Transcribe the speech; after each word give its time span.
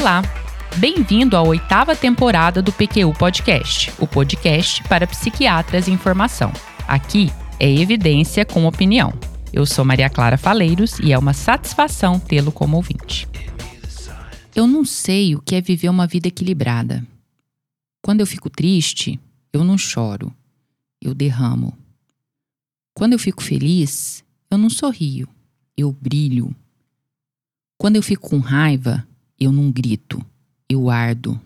Olá! 0.00 0.22
Bem-vindo 0.78 1.36
à 1.36 1.42
oitava 1.42 1.94
temporada 1.94 2.62
do 2.62 2.72
PQU 2.72 3.12
Podcast, 3.18 3.92
o 3.98 4.06
podcast 4.06 4.82
para 4.84 5.06
psiquiatras 5.06 5.88
em 5.88 5.98
formação. 5.98 6.50
Aqui 6.88 7.30
é 7.58 7.70
evidência 7.70 8.46
com 8.46 8.64
opinião. 8.64 9.12
Eu 9.52 9.66
sou 9.66 9.84
Maria 9.84 10.08
Clara 10.08 10.38
Faleiros 10.38 10.98
e 11.00 11.12
é 11.12 11.18
uma 11.18 11.34
satisfação 11.34 12.18
tê-lo 12.18 12.50
como 12.50 12.78
ouvinte. 12.78 13.28
Eu 14.56 14.66
não 14.66 14.86
sei 14.86 15.36
o 15.36 15.42
que 15.42 15.54
é 15.54 15.60
viver 15.60 15.90
uma 15.90 16.06
vida 16.06 16.28
equilibrada. 16.28 17.06
Quando 18.02 18.20
eu 18.20 18.26
fico 18.26 18.48
triste, 18.48 19.20
eu 19.52 19.62
não 19.62 19.76
choro, 19.76 20.34
eu 20.98 21.12
derramo. 21.12 21.76
Quando 22.94 23.12
eu 23.12 23.18
fico 23.18 23.42
feliz, 23.42 24.24
eu 24.50 24.56
não 24.56 24.70
sorrio, 24.70 25.28
eu 25.76 25.92
brilho. 25.92 26.56
Quando 27.76 27.96
eu 27.96 28.02
fico 28.02 28.30
com 28.30 28.38
raiva, 28.38 29.06
eu 29.40 29.50
não 29.50 29.72
grito, 29.72 30.24
eu 30.68 30.90
ardo. 30.90 31.40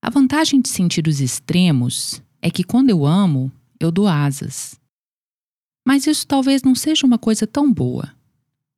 A 0.00 0.08
vantagem 0.08 0.60
de 0.60 0.68
sentir 0.68 1.06
os 1.08 1.20
extremos 1.20 2.22
é 2.40 2.50
que 2.50 2.62
quando 2.62 2.90
eu 2.90 3.04
amo, 3.04 3.50
eu 3.80 3.90
dou 3.90 4.06
asas. 4.06 4.80
Mas 5.86 6.06
isso 6.06 6.26
talvez 6.26 6.62
não 6.62 6.74
seja 6.74 7.04
uma 7.04 7.18
coisa 7.18 7.46
tão 7.46 7.72
boa, 7.72 8.14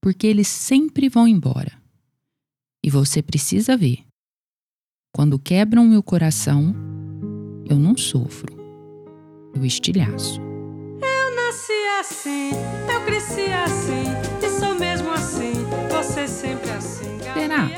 porque 0.00 0.26
eles 0.26 0.48
sempre 0.48 1.08
vão 1.08 1.28
embora. 1.28 1.72
E 2.82 2.90
você 2.90 3.22
precisa 3.22 3.76
ver. 3.76 4.04
Quando 5.14 5.38
quebram 5.38 5.86
meu 5.86 6.02
coração, 6.02 6.74
eu 7.68 7.78
não 7.78 7.96
sofro, 7.96 8.54
eu 9.54 9.64
estilhaço. 9.64 10.40
Eu 10.40 11.36
nasci 11.36 11.72
assim, 12.00 12.50
eu 12.92 13.04
cresci 13.04 13.52
assim, 13.52 14.04
e 14.44 14.58
sou 14.58 14.74
você 16.04 16.28
sempre 16.28 16.70
assim. 16.70 17.18
Será? 17.32 17.68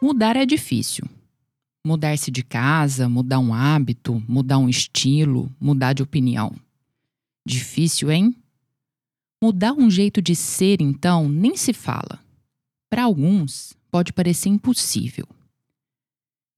Mudar 0.00 0.36
é 0.36 0.44
difícil. 0.44 1.08
Mudar-se 1.86 2.30
de 2.30 2.42
casa, 2.42 3.08
mudar 3.08 3.38
um 3.38 3.54
hábito, 3.54 4.22
mudar 4.28 4.58
um 4.58 4.68
estilo, 4.68 5.50
mudar 5.60 5.92
de 5.92 6.02
opinião. 6.02 6.54
Difícil, 7.46 8.10
hein? 8.10 8.36
Mudar 9.42 9.72
um 9.72 9.90
jeito 9.90 10.20
de 10.20 10.36
ser, 10.36 10.80
então, 10.80 11.28
nem 11.28 11.56
se 11.56 11.72
fala. 11.72 12.20
Para 12.90 13.04
alguns, 13.04 13.74
pode 13.90 14.12
parecer 14.12 14.48
impossível. 14.48 15.26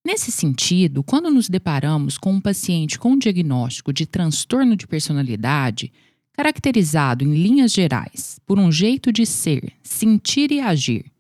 Nesse 0.07 0.31
sentido, 0.31 1.03
quando 1.03 1.31
nos 1.31 1.49
deparamos 1.49 2.19
com 2.19 2.33
um 2.33 2.41
paciente 2.41 2.99
com 2.99 3.13
um 3.13 3.19
diagnóstico 3.19 3.93
de 3.93 4.05
transtorno 4.05 4.77
de 4.77 4.87
personalidade, 4.87 5.91
caracterizado 6.35 7.25
em 7.25 7.33
linhas 7.33 7.73
gerais 7.73 8.39
por 8.45 8.59
um 8.59 8.71
jeito 8.71 9.11
de 9.11 9.25
ser, 9.25 9.73
sentir 9.83 10.51
e 10.53 10.61
agir 10.61 11.11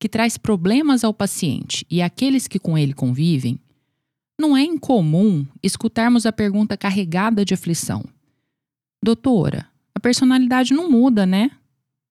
que 0.00 0.08
traz 0.08 0.36
problemas 0.36 1.04
ao 1.04 1.14
paciente 1.14 1.86
e 1.90 2.02
àqueles 2.02 2.48
que 2.48 2.58
com 2.58 2.76
ele 2.76 2.92
convivem, 2.92 3.60
não 4.38 4.56
é 4.56 4.62
incomum 4.62 5.46
escutarmos 5.62 6.26
a 6.26 6.32
pergunta 6.32 6.76
carregada 6.76 7.44
de 7.44 7.54
aflição: 7.54 8.04
Doutora, 9.02 9.66
a 9.94 10.00
personalidade 10.00 10.74
não 10.74 10.90
muda, 10.90 11.24
né? 11.24 11.50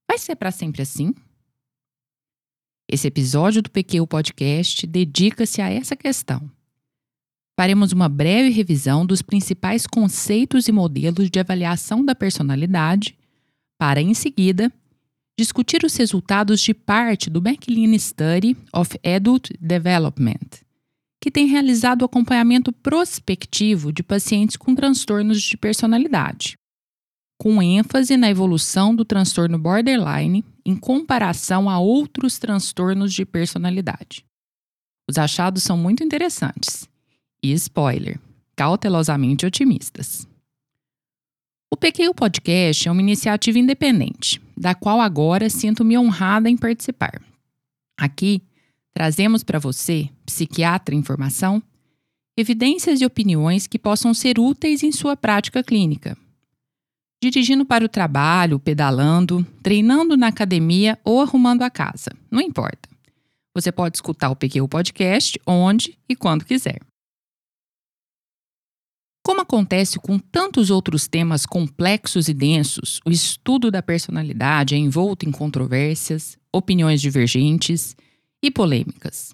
Vai 0.07 0.17
ser 0.17 0.35
para 0.35 0.51
sempre 0.51 0.81
assim? 0.81 1.13
Esse 2.89 3.07
episódio 3.07 3.61
do 3.61 3.69
PQ 3.69 4.05
Podcast 4.07 4.85
dedica-se 4.85 5.61
a 5.61 5.69
essa 5.69 5.95
questão. 5.95 6.49
Faremos 7.55 7.91
uma 7.91 8.09
breve 8.09 8.49
revisão 8.49 9.05
dos 9.05 9.21
principais 9.21 9.85
conceitos 9.85 10.67
e 10.67 10.71
modelos 10.71 11.29
de 11.29 11.39
avaliação 11.39 12.03
da 12.03 12.15
personalidade, 12.15 13.15
para, 13.77 14.01
em 14.01 14.13
seguida, 14.13 14.71
discutir 15.37 15.83
os 15.83 15.95
resultados 15.95 16.61
de 16.61 16.73
parte 16.73 17.29
do 17.29 17.39
McLean 17.39 17.97
Study 17.97 18.57
of 18.73 18.99
Adult 19.03 19.51
Development, 19.59 20.61
que 21.21 21.29
tem 21.29 21.47
realizado 21.47 22.03
acompanhamento 22.03 22.71
prospectivo 22.71 23.91
de 23.91 24.01
pacientes 24.01 24.57
com 24.57 24.73
transtornos 24.73 25.41
de 25.41 25.55
personalidade, 25.55 26.57
com 27.39 27.61
ênfase 27.61 28.17
na 28.17 28.31
evolução 28.31 28.95
do 28.95 29.05
transtorno 29.05 29.59
borderline 29.59 30.43
em 30.65 30.75
comparação 30.75 31.69
a 31.69 31.77
outros 31.77 32.39
transtornos 32.39 33.13
de 33.13 33.25
personalidade. 33.25 34.25
Os 35.09 35.17
achados 35.17 35.61
são 35.61 35.77
muito 35.77 36.03
interessantes 36.03 36.87
e, 37.43 37.51
spoiler, 37.51 38.17
cautelosamente 38.55 39.45
otimistas. 39.45 40.25
O 41.69 41.75
PQ 41.75 42.13
Podcast 42.13 42.87
é 42.87 42.91
uma 42.91 43.01
iniciativa 43.01 43.59
independente, 43.59 44.39
da 44.55 44.73
qual 44.73 45.01
agora 45.01 45.49
sinto-me 45.49 45.97
honrada 45.97 46.49
em 46.49 46.55
participar. 46.55 47.19
Aqui, 47.97 48.41
trazemos 48.93 49.43
para 49.43 49.59
você, 49.59 50.07
psiquiatra 50.25 50.95
em 50.95 51.03
formação, 51.03 51.61
evidências 52.37 53.01
e 53.01 53.05
opiniões 53.05 53.67
que 53.67 53.79
possam 53.79 54.13
ser 54.13 54.39
úteis 54.39 54.83
em 54.83 54.91
sua 54.91 55.17
prática 55.17 55.63
clínica. 55.63 56.17
Dirigindo 57.21 57.65
para 57.65 57.85
o 57.85 57.89
trabalho, 57.89 58.59
pedalando, 58.59 59.45
treinando 59.63 60.15
na 60.15 60.27
academia 60.27 60.99
ou 61.03 61.21
arrumando 61.21 61.63
a 61.63 61.69
casa, 61.69 62.11
não 62.29 62.41
importa. 62.41 62.87
Você 63.55 63.71
pode 63.71 63.97
escutar 63.97 64.29
o 64.29 64.35
PQ 64.35 64.67
Podcast 64.67 65.39
onde 65.47 65.97
e 66.07 66.15
quando 66.15 66.45
quiser. 66.45 66.79
Como 69.25 69.39
acontece 69.39 69.99
com 69.99 70.19
tantos 70.19 70.69
outros 70.69 71.07
temas 71.07 71.45
complexos 71.45 72.27
e 72.27 72.33
densos, 72.33 72.99
o 73.05 73.09
estudo 73.09 73.71
da 73.71 73.81
personalidade 73.81 74.75
é 74.75 74.77
envolto 74.77 75.27
em 75.27 75.31
controvérsias, 75.31 76.37
opiniões 76.51 77.01
divergentes 77.01 77.95
e 78.43 78.51
polêmicas. 78.51 79.33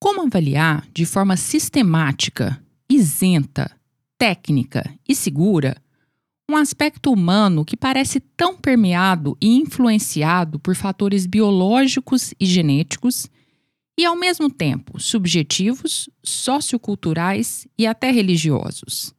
Como 0.00 0.22
avaliar 0.22 0.88
de 0.92 1.04
forma 1.04 1.36
sistemática, 1.36 2.58
isenta, 2.90 3.70
técnica 4.18 4.82
e 5.06 5.14
segura 5.14 5.76
um 6.50 6.56
aspecto 6.56 7.12
humano 7.12 7.64
que 7.64 7.76
parece 7.76 8.20
tão 8.20 8.56
permeado 8.56 9.36
e 9.40 9.48
influenciado 9.48 10.58
por 10.58 10.74
fatores 10.74 11.26
biológicos 11.26 12.34
e 12.40 12.46
genéticos 12.46 13.28
e, 13.98 14.04
ao 14.04 14.16
mesmo 14.16 14.50
tempo, 14.50 14.98
subjetivos, 14.98 16.08
socioculturais 16.22 17.66
e 17.78 17.86
até 17.86 18.10
religiosos. 18.10 19.14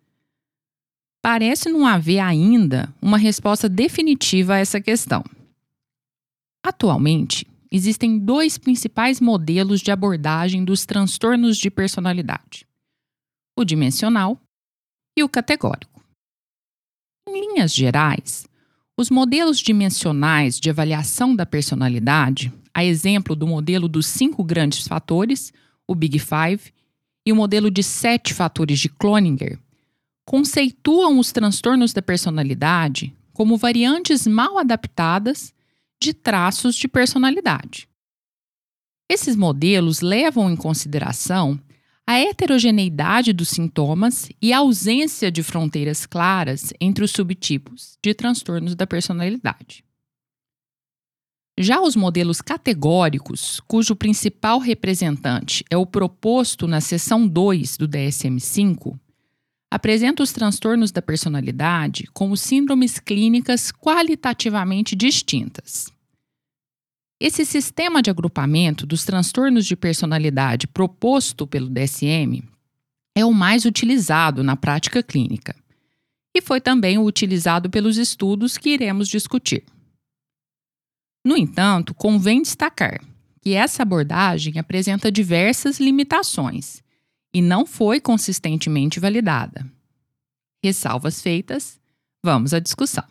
Parece 1.21 1.69
não 1.69 1.87
haver 1.87 2.19
ainda 2.19 2.93
uma 3.01 3.17
resposta 3.17 3.69
definitiva 3.69 4.55
a 4.55 4.57
essa 4.57 4.81
questão. 4.81 5.23
Atualmente, 6.65 7.47
existem 7.71 8.19
dois 8.19 8.57
principais 8.57 9.21
modelos 9.21 9.81
de 9.81 9.91
abordagem 9.91 10.65
dos 10.65 10.85
transtornos 10.85 11.57
de 11.57 11.69
personalidade: 11.69 12.67
o 13.57 13.63
dimensional 13.63 14.39
e 15.17 15.23
o 15.23 15.29
categórico. 15.29 16.03
Em 17.27 17.39
linhas 17.39 17.73
gerais, 17.73 18.45
os 18.97 19.09
modelos 19.09 19.59
dimensionais 19.59 20.59
de 20.59 20.69
avaliação 20.69 21.35
da 21.35 21.45
personalidade 21.45 22.51
a 22.73 22.83
exemplo 22.83 23.35
do 23.35 23.45
modelo 23.45 23.87
dos 23.87 24.07
cinco 24.07 24.43
grandes 24.43 24.87
fatores, 24.87 25.53
o 25.87 25.93
Big 25.93 26.17
Five, 26.19 26.73
e 27.25 27.31
o 27.31 27.35
modelo 27.35 27.71
de 27.71 27.83
sete 27.83 28.33
fatores 28.33 28.79
de 28.79 28.89
Cloninger, 28.89 29.59
conceituam 30.25 31.19
os 31.19 31.31
transtornos 31.31 31.93
da 31.93 32.01
personalidade 32.01 33.13
como 33.33 33.57
variantes 33.57 34.27
mal 34.27 34.57
adaptadas 34.57 35.53
de 36.01 36.13
traços 36.13 36.75
de 36.75 36.87
personalidade. 36.87 37.87
Esses 39.09 39.35
modelos 39.35 40.01
levam 40.01 40.49
em 40.49 40.55
consideração 40.55 41.59
a 42.05 42.19
heterogeneidade 42.19 43.31
dos 43.31 43.49
sintomas 43.49 44.29
e 44.41 44.51
a 44.51 44.57
ausência 44.59 45.31
de 45.31 45.41
fronteiras 45.41 46.05
claras 46.05 46.73
entre 46.79 47.03
os 47.03 47.11
subtipos 47.11 47.97
de 48.03 48.13
transtornos 48.13 48.75
da 48.75 48.85
personalidade. 48.85 49.83
Já 51.57 51.79
os 51.79 51.95
modelos 51.95 52.41
categóricos, 52.41 53.61
cujo 53.67 53.95
principal 53.95 54.57
representante 54.57 55.63
é 55.69 55.77
o 55.77 55.85
proposto 55.85 56.67
na 56.67 56.81
seção 56.81 57.27
2 57.27 57.77
do 57.77 57.87
DSM-5, 57.87 58.97
apresentam 59.71 60.23
os 60.23 60.31
transtornos 60.31 60.91
da 60.91 61.01
personalidade 61.01 62.07
como 62.11 62.35
síndromes 62.35 62.99
clínicas 62.99 63.71
qualitativamente 63.71 64.95
distintas. 64.95 65.91
Esse 67.19 67.45
sistema 67.45 68.01
de 68.01 68.09
agrupamento 68.09 68.85
dos 68.85 69.05
transtornos 69.05 69.65
de 69.65 69.75
personalidade 69.75 70.67
proposto 70.67 71.45
pelo 71.45 71.69
DSM 71.69 72.43
é 73.15 73.23
o 73.23 73.31
mais 73.31 73.63
utilizado 73.63 74.43
na 74.43 74.55
prática 74.55 75.03
clínica 75.03 75.55
e 76.35 76.41
foi 76.41 76.59
também 76.59 76.97
o 76.97 77.05
utilizado 77.05 77.69
pelos 77.69 77.97
estudos 77.97 78.57
que 78.57 78.71
iremos 78.71 79.07
discutir. 79.07 79.63
No 81.23 81.37
entanto, 81.37 81.93
convém 81.93 82.41
destacar 82.41 83.01
que 83.41 83.53
essa 83.53 83.83
abordagem 83.83 84.57
apresenta 84.57 85.11
diversas 85.11 85.79
limitações 85.79 86.81
e 87.33 87.41
não 87.41 87.65
foi 87.65 87.99
consistentemente 87.99 88.99
validada. 88.99 89.65
Ressalvas 90.63 91.21
feitas, 91.21 91.79
vamos 92.23 92.53
à 92.53 92.59
discussão. 92.59 93.03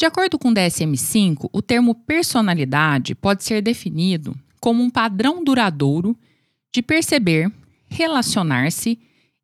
De 0.00 0.06
acordo 0.06 0.38
com 0.38 0.48
o 0.48 0.54
DSM-5, 0.54 1.50
o 1.52 1.60
termo 1.60 1.94
personalidade 1.94 3.14
pode 3.14 3.44
ser 3.44 3.60
definido 3.60 4.34
como 4.58 4.82
um 4.82 4.88
padrão 4.88 5.44
duradouro 5.44 6.16
de 6.72 6.80
perceber, 6.80 7.52
relacionar-se 7.86 8.98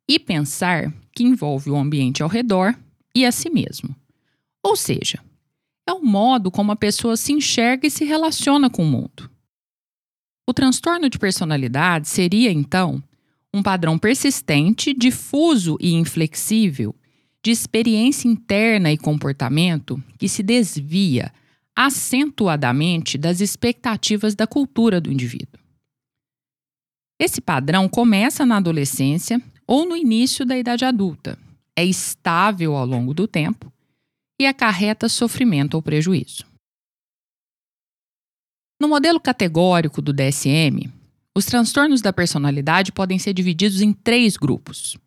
e 0.07 0.17
pensar 0.17 0.91
que 1.11 1.23
envolve 1.23 1.69
o 1.69 1.75
ambiente 1.75 2.23
ao 2.23 2.29
redor 2.29 2.75
e 3.13 3.25
a 3.25 3.31
si 3.31 3.49
mesmo. 3.49 3.95
Ou 4.63 4.75
seja, 4.75 5.19
é 5.87 5.93
o 5.93 6.03
modo 6.03 6.51
como 6.51 6.71
a 6.71 6.75
pessoa 6.75 7.15
se 7.15 7.31
enxerga 7.31 7.87
e 7.87 7.91
se 7.91 8.03
relaciona 8.03 8.69
com 8.69 8.83
o 8.83 8.87
mundo. 8.87 9.31
O 10.45 10.53
transtorno 10.53 11.09
de 11.09 11.17
personalidade 11.17 12.09
seria, 12.09 12.51
então, 12.51 13.01
um 13.53 13.63
padrão 13.63 13.97
persistente, 13.97 14.93
difuso 14.93 15.77
e 15.79 15.93
inflexível 15.93 16.93
de 17.43 17.51
experiência 17.51 18.27
interna 18.27 18.91
e 18.91 18.97
comportamento 18.97 20.01
que 20.17 20.27
se 20.27 20.43
desvia 20.43 21.31
acentuadamente 21.75 23.17
das 23.17 23.39
expectativas 23.39 24.35
da 24.35 24.45
cultura 24.45 24.99
do 24.99 25.11
indivíduo. 25.11 25.59
Esse 27.19 27.39
padrão 27.39 27.87
começa 27.87 28.45
na 28.45 28.57
adolescência 28.57 29.41
ou 29.65 29.87
no 29.87 29.95
início 29.95 30.45
da 30.45 30.57
idade 30.57 30.83
adulta, 30.83 31.37
é 31.75 31.85
estável 31.85 32.75
ao 32.75 32.85
longo 32.85 33.13
do 33.13 33.27
tempo 33.27 33.71
e 34.39 34.45
acarreta 34.45 35.09
sofrimento 35.09 35.75
ou 35.75 35.81
prejuízo. 35.81 36.45
No 38.79 38.87
modelo 38.87 39.19
categórico 39.19 40.01
do 40.01 40.13
DSM, 40.13 40.91
os 41.35 41.45
transtornos 41.45 42.01
da 42.01 42.13
personalidade 42.13 42.91
podem 42.91 43.17
ser 43.17 43.33
divididos 43.33 43.81
em 43.81 43.91
três 43.91 44.37
grupos. 44.37 44.97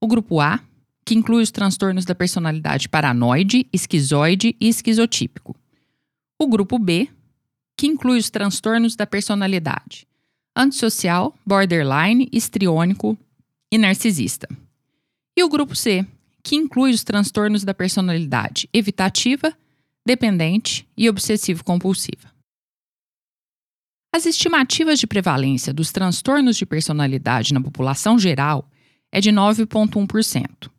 O 0.00 0.06
grupo 0.06 0.40
A, 0.40 0.60
que 1.04 1.14
inclui 1.14 1.42
os 1.42 1.50
transtornos 1.50 2.04
da 2.04 2.14
personalidade 2.14 2.88
paranoide, 2.88 3.66
esquizoide 3.72 4.56
e 4.60 4.68
esquizotípico. 4.68 5.54
O 6.38 6.46
grupo 6.46 6.78
B, 6.78 7.08
que 7.76 7.86
inclui 7.86 8.18
os 8.18 8.30
transtornos 8.30 8.96
da 8.96 9.06
personalidade 9.06 10.06
antissocial, 10.54 11.34
borderline, 11.46 12.28
histriônico 12.32 13.16
e 13.70 13.78
narcisista. 13.78 14.48
E 15.36 15.42
o 15.42 15.48
grupo 15.48 15.74
C, 15.74 16.06
que 16.42 16.56
inclui 16.56 16.92
os 16.92 17.04
transtornos 17.04 17.64
da 17.64 17.74
personalidade 17.74 18.68
evitativa, 18.72 19.56
dependente 20.06 20.88
e 20.96 21.08
obsessivo-compulsiva. 21.08 22.30
As 24.12 24.26
estimativas 24.26 24.98
de 24.98 25.06
prevalência 25.06 25.72
dos 25.72 25.92
transtornos 25.92 26.56
de 26.56 26.66
personalidade 26.66 27.54
na 27.54 27.60
população 27.60 28.18
geral 28.18 28.68
é 29.12 29.20
de 29.20 29.30
9,1%. 29.30 30.70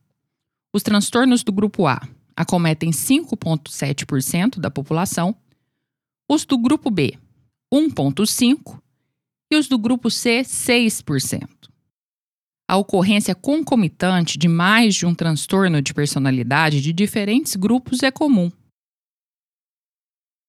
Os 0.74 0.84
transtornos 0.84 1.44
do 1.44 1.52
grupo 1.52 1.88
A 1.88 2.02
acometem 2.36 2.92
5,7% 2.92 4.60
da 4.60 4.70
população, 4.70 5.36
os 6.30 6.46
do 6.46 6.58
grupo 6.58 6.90
B, 6.90 7.18
1,5% 7.74 8.82
e 9.52 9.58
os 9.58 9.68
do 9.68 9.78
grupo 9.78 10.10
C, 10.10 10.42
6%. 10.42 11.71
A 12.72 12.78
ocorrência 12.78 13.36
concomitante 13.36 14.38
de 14.38 14.48
mais 14.48 14.96
de 14.96 15.06
um 15.06 15.14
transtorno 15.14 15.82
de 15.82 15.94
personalidade 15.94 16.80
de 16.80 16.94
diferentes 16.94 17.58
grupos 17.58 18.02
é 18.02 18.10
comum. 18.10 18.50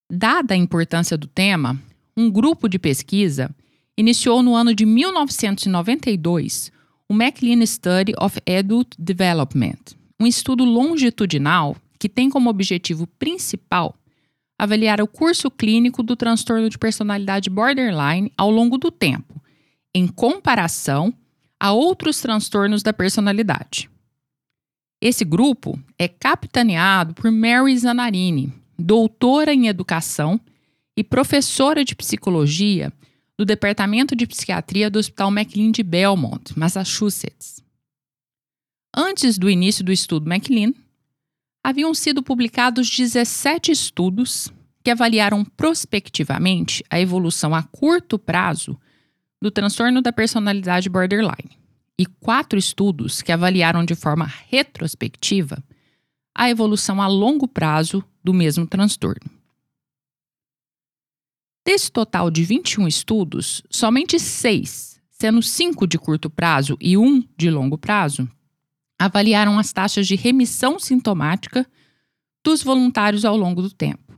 Dada 0.09 0.53
a 0.53 0.57
importância 0.57 1.17
do 1.17 1.27
tema, 1.27 1.77
um 2.15 2.31
grupo 2.31 2.69
de 2.69 2.79
pesquisa 2.79 3.53
iniciou 3.97 4.41
no 4.41 4.55
ano 4.55 4.73
de 4.73 4.85
1992 4.85 6.71
o 7.09 7.13
McLean 7.13 7.65
Study 7.65 8.13
of 8.17 8.39
Adult 8.47 8.95
Development, 8.97 9.83
um 10.17 10.25
estudo 10.25 10.63
longitudinal 10.63 11.75
que 11.99 12.07
tem 12.07 12.29
como 12.29 12.49
objetivo 12.49 13.05
principal 13.05 13.97
avaliar 14.57 15.01
o 15.01 15.07
curso 15.07 15.51
clínico 15.51 16.01
do 16.01 16.15
transtorno 16.15 16.69
de 16.69 16.77
personalidade 16.77 17.49
borderline 17.49 18.31
ao 18.37 18.49
longo 18.49 18.77
do 18.77 18.89
tempo, 18.89 19.41
em 19.93 20.07
comparação 20.07 21.13
a 21.63 21.71
outros 21.71 22.19
transtornos 22.19 22.83
da 22.83 22.91
personalidade. 22.91 23.89
Esse 25.01 25.23
grupo 25.23 25.81
é 25.97 26.09
capitaneado 26.09 27.13
por 27.13 27.31
Mary 27.31 27.77
Zanarini, 27.77 28.51
doutora 28.77 29.53
em 29.53 29.69
educação 29.69 30.37
e 30.97 31.05
professora 31.05 31.85
de 31.85 31.95
psicologia 31.95 32.91
do 33.37 33.45
Departamento 33.45 34.13
de 34.13 34.27
Psiquiatria 34.27 34.89
do 34.89 34.99
Hospital 34.99 35.31
McLean 35.31 35.71
de 35.71 35.83
Belmont, 35.83 36.51
Massachusetts. 36.59 37.63
Antes 38.93 39.37
do 39.37 39.49
início 39.49 39.85
do 39.85 39.91
estudo 39.93 40.29
McLean, 40.29 40.73
haviam 41.63 41.93
sido 41.93 42.21
publicados 42.21 42.89
17 42.89 43.71
estudos 43.71 44.51
que 44.83 44.91
avaliaram 44.91 45.45
prospectivamente 45.45 46.83
a 46.89 46.99
evolução 46.99 47.55
a 47.55 47.63
curto 47.63 48.19
prazo 48.19 48.77
do 49.43 49.51
transtorno 49.51 50.01
da 50.01 50.13
personalidade 50.13 50.87
borderline 50.87 51.59
e 51.99 52.05
quatro 52.05 52.57
estudos 52.57 53.21
que 53.21 53.29
avaliaram 53.29 53.83
de 53.83 53.93
forma 53.93 54.25
retrospectiva 54.47 55.61
a 56.33 56.49
evolução 56.49 57.01
a 57.01 57.07
longo 57.07 57.45
prazo 57.45 58.01
do 58.23 58.33
mesmo 58.33 58.65
transtorno. 58.65 59.29
Desse 61.65 61.91
total 61.91 62.31
de 62.31 62.41
21 62.41 62.87
estudos, 62.87 63.61
somente 63.69 64.17
seis, 64.17 65.01
sendo 65.09 65.41
cinco 65.41 65.85
de 65.85 65.99
curto 65.99 66.29
prazo 66.29 66.77
e 66.79 66.97
um 66.97 67.21
de 67.35 67.49
longo 67.51 67.77
prazo, 67.77 68.25
avaliaram 68.97 69.59
as 69.59 69.73
taxas 69.73 70.07
de 70.07 70.15
remissão 70.15 70.79
sintomática 70.79 71.69
dos 72.41 72.63
voluntários 72.63 73.25
ao 73.25 73.35
longo 73.35 73.61
do 73.61 73.69
tempo. 73.69 74.17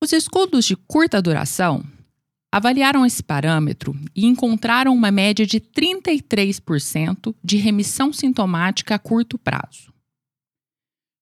Os 0.00 0.12
estudos 0.12 0.64
de 0.64 0.76
curta 0.76 1.20
duração 1.20 1.84
avaliaram 2.52 3.06
esse 3.06 3.22
parâmetro 3.22 3.98
e 4.14 4.26
encontraram 4.26 4.94
uma 4.94 5.10
média 5.10 5.46
de 5.46 5.58
33% 5.58 7.34
de 7.42 7.56
remissão 7.56 8.12
sintomática 8.12 8.94
a 8.94 8.98
curto 8.98 9.38
prazo. 9.38 9.90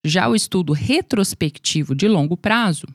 Já 0.04 0.28
o 0.28 0.34
estudo 0.34 0.72
retrospectivo 0.72 1.94
de 1.94 2.08
longo 2.08 2.36
prazo 2.36 2.88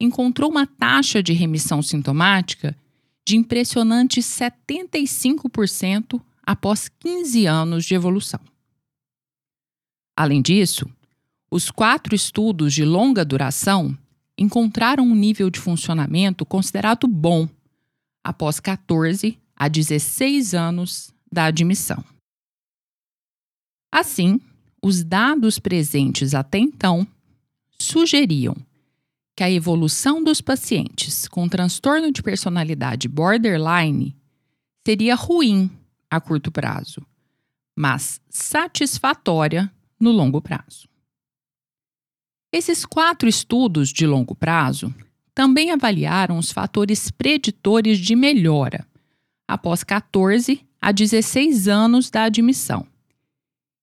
encontrou 0.00 0.48
uma 0.48 0.64
taxa 0.64 1.20
de 1.20 1.32
remissão 1.32 1.82
sintomática 1.82 2.76
de 3.26 3.36
impressionantes 3.36 4.24
75% 4.26 6.22
após 6.44 6.88
15 6.88 7.46
anos 7.46 7.84
de 7.84 7.94
evolução. 7.94 8.40
Além 10.16 10.40
disso, 10.40 10.88
os 11.50 11.70
quatro 11.70 12.14
estudos 12.14 12.72
de 12.72 12.84
longa 12.84 13.24
duração 13.24 13.98
encontraram 14.38 15.04
um 15.04 15.14
nível 15.14 15.50
de 15.50 15.58
funcionamento 15.58 16.46
considerado 16.46 17.08
bom 17.08 17.48
após 18.26 18.58
14 18.58 19.38
a 19.54 19.68
16 19.68 20.52
anos 20.52 21.14
da 21.30 21.44
admissão. 21.44 22.04
Assim, 23.92 24.40
os 24.82 25.04
dados 25.04 25.60
presentes 25.60 26.34
até 26.34 26.58
então 26.58 27.06
sugeriam 27.78 28.56
que 29.36 29.44
a 29.44 29.50
evolução 29.50 30.24
dos 30.24 30.40
pacientes 30.40 31.28
com 31.28 31.48
transtorno 31.48 32.10
de 32.10 32.20
personalidade 32.20 33.06
borderline 33.06 34.16
seria 34.84 35.14
ruim 35.14 35.70
a 36.10 36.20
curto 36.20 36.50
prazo, 36.50 37.06
mas 37.76 38.20
satisfatória 38.28 39.72
no 40.00 40.10
longo 40.10 40.42
prazo. 40.42 40.88
Esses 42.52 42.84
quatro 42.84 43.28
estudos 43.28 43.90
de 43.90 44.04
longo 44.04 44.34
prazo 44.34 44.92
também 45.36 45.70
avaliaram 45.70 46.38
os 46.38 46.50
fatores 46.50 47.10
preditores 47.10 47.98
de 47.98 48.16
melhora 48.16 48.88
após 49.46 49.84
14 49.84 50.66
a 50.80 50.90
16 50.90 51.68
anos 51.68 52.08
da 52.08 52.22
admissão. 52.22 52.86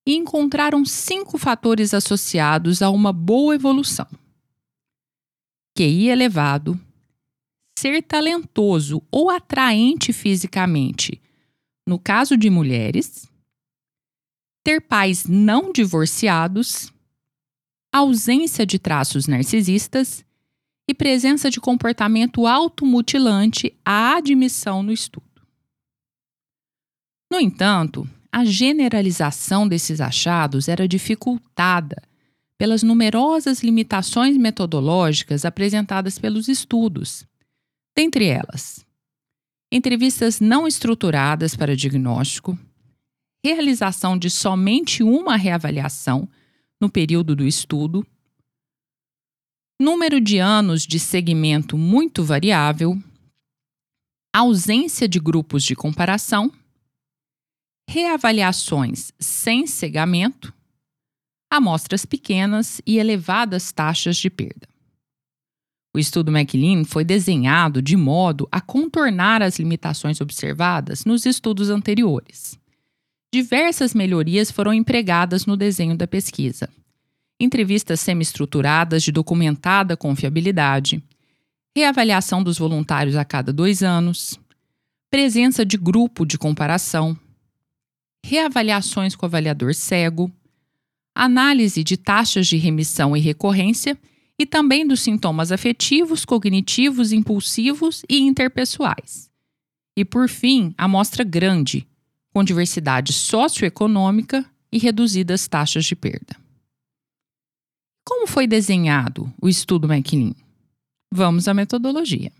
E 0.05 0.15
encontraram 0.15 0.83
cinco 0.83 1.37
fatores 1.37 1.93
associados 1.93 2.81
a 2.81 2.89
uma 2.89 3.13
boa 3.13 3.53
evolução: 3.53 4.07
QI 5.77 6.09
elevado, 6.09 6.77
ser 7.77 8.01
talentoso 8.01 9.03
ou 9.11 9.29
atraente 9.29 10.11
fisicamente, 10.11 11.21
no 11.87 11.99
caso 11.99 12.35
de 12.35 12.49
mulheres, 12.49 13.29
ter 14.65 14.81
pais 14.81 15.27
não 15.27 15.71
divorciados 15.71 16.91
ausência 17.93 18.65
de 18.65 18.79
traços 18.79 19.27
narcisistas 19.27 20.25
e 20.87 20.93
presença 20.93 21.49
de 21.49 21.61
comportamento 21.61 22.45
automutilante 22.45 23.73
à 23.85 24.15
admissão 24.15 24.83
no 24.83 24.91
estudo. 24.91 25.41
No 27.31 27.39
entanto, 27.39 28.07
a 28.31 28.43
generalização 28.43 29.67
desses 29.67 30.01
achados 30.01 30.67
era 30.67 30.87
dificultada 30.87 32.01
pelas 32.57 32.83
numerosas 32.83 33.61
limitações 33.63 34.37
metodológicas 34.37 35.45
apresentadas 35.45 36.17
pelos 36.17 36.47
estudos, 36.47 37.25
dentre 37.95 38.25
elas, 38.25 38.85
entrevistas 39.71 40.39
não 40.39 40.67
estruturadas 40.67 41.55
para 41.55 41.75
diagnóstico, 41.75 42.57
realização 43.43 44.17
de 44.17 44.29
somente 44.29 45.03
uma 45.03 45.35
reavaliação 45.35 46.29
no 46.79 46.89
período 46.89 47.35
do 47.35 47.45
estudo, 47.45 48.05
número 49.83 50.21
de 50.21 50.39
anos 50.39 50.87
de 50.87 50.97
segmento 50.97 51.77
muito 51.77 52.23
variável, 52.23 52.97
ausência 54.33 55.09
de 55.09 55.19
grupos 55.19 55.61
de 55.61 55.75
comparação, 55.75 56.49
reavaliações 57.89 59.11
sem 59.19 59.67
cegamento, 59.67 60.53
amostras 61.51 62.05
pequenas 62.05 62.81
e 62.87 62.97
elevadas 62.97 63.73
taxas 63.73 64.15
de 64.15 64.29
perda. 64.29 64.69
O 65.93 65.99
estudo 65.99 66.31
McLean 66.31 66.85
foi 66.85 67.03
desenhado 67.03 67.81
de 67.81 67.97
modo 67.97 68.47
a 68.49 68.61
contornar 68.61 69.43
as 69.43 69.59
limitações 69.59 70.21
observadas 70.21 71.03
nos 71.03 71.25
estudos 71.25 71.69
anteriores. 71.69 72.57
Diversas 73.33 73.93
melhorias 73.93 74.49
foram 74.49 74.73
empregadas 74.73 75.45
no 75.45 75.57
desenho 75.57 75.97
da 75.97 76.07
pesquisa. 76.07 76.69
Entrevistas 77.39 77.99
semi-estruturadas 77.99 79.03
de 79.03 79.11
documentada 79.11 79.97
confiabilidade, 79.97 81.03
reavaliação 81.75 82.43
dos 82.43 82.57
voluntários 82.57 83.15
a 83.15 83.25
cada 83.25 83.51
dois 83.51 83.81
anos, 83.81 84.39
presença 85.09 85.65
de 85.65 85.77
grupo 85.77 86.25
de 86.25 86.37
comparação, 86.37 87.17
reavaliações 88.25 89.15
com 89.15 89.25
avaliador 89.25 89.73
cego, 89.73 90.31
análise 91.13 91.83
de 91.83 91.97
taxas 91.97 92.47
de 92.47 92.57
remissão 92.57 93.15
e 93.15 93.19
recorrência 93.19 93.97
e 94.39 94.45
também 94.45 94.87
dos 94.87 95.01
sintomas 95.01 95.51
afetivos, 95.51 96.25
cognitivos, 96.25 97.11
impulsivos 97.11 98.03
e 98.09 98.19
interpessoais. 98.21 99.29
E, 99.95 100.03
por 100.03 100.27
fim, 100.27 100.73
amostra 100.77 101.23
grande, 101.23 101.87
com 102.33 102.43
diversidade 102.43 103.13
socioeconômica 103.13 104.43
e 104.71 104.79
reduzidas 104.79 105.47
taxas 105.47 105.85
de 105.85 105.95
perda. 105.95 106.42
Como 108.05 108.27
foi 108.27 108.45
desenhado 108.45 109.33
o 109.41 109.47
estudo 109.47 109.91
McLean? 109.91 110.35
Vamos 111.11 111.47
à 111.47 111.53
metodologia. 111.53 112.31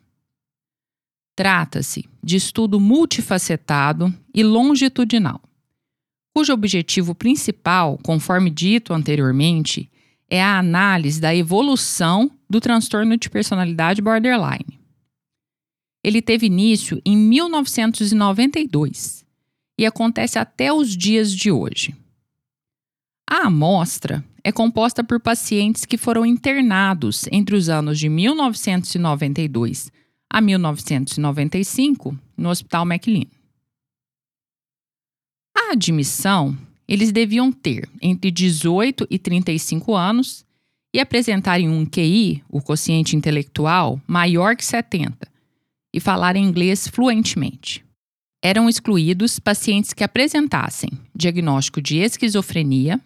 Trata-se 1.35 2.07
de 2.23 2.35
estudo 2.35 2.79
multifacetado 2.79 4.13
e 4.33 4.43
longitudinal, 4.43 5.41
cujo 6.33 6.53
objetivo 6.53 7.15
principal, 7.15 7.97
conforme 8.03 8.49
dito 8.49 8.93
anteriormente, 8.93 9.89
é 10.29 10.41
a 10.41 10.59
análise 10.59 11.21
da 11.21 11.35
evolução 11.35 12.31
do 12.49 12.59
transtorno 12.59 13.15
de 13.17 13.29
personalidade 13.29 14.01
borderline. 14.01 14.79
Ele 16.03 16.21
teve 16.21 16.47
início 16.47 17.01
em 17.05 17.15
1992 17.15 19.23
e 19.77 19.85
acontece 19.85 20.37
até 20.37 20.73
os 20.73 20.97
dias 20.97 21.33
de 21.33 21.49
hoje. 21.51 21.95
A 23.29 23.47
amostra 23.47 24.21
é 24.43 24.51
composta 24.51 25.03
por 25.03 25.19
pacientes 25.19 25.85
que 25.85 25.97
foram 25.97 26.25
internados 26.25 27.25
entre 27.31 27.55
os 27.55 27.69
anos 27.69 27.97
de 27.97 28.09
1992 28.09 29.91
a 30.29 30.41
1995 30.41 32.17
no 32.35 32.49
Hospital 32.49 32.85
McLean. 32.85 33.27
A 35.55 35.71
admissão 35.73 36.57
eles 36.87 37.11
deviam 37.11 37.51
ter 37.51 37.89
entre 38.01 38.29
18 38.29 39.07
e 39.09 39.17
35 39.17 39.95
anos 39.95 40.45
e 40.93 40.99
apresentarem 40.99 41.69
um 41.69 41.85
QI, 41.85 42.43
o 42.49 42.61
quociente 42.61 43.15
intelectual, 43.15 43.99
maior 44.05 44.55
que 44.55 44.65
70 44.65 45.27
e 45.93 45.99
falar 45.99 46.35
inglês 46.35 46.87
fluentemente. 46.87 47.83
Eram 48.43 48.67
excluídos 48.67 49.39
pacientes 49.39 49.93
que 49.93 50.03
apresentassem 50.03 50.89
diagnóstico 51.15 51.81
de 51.81 51.97
esquizofrenia, 51.97 52.99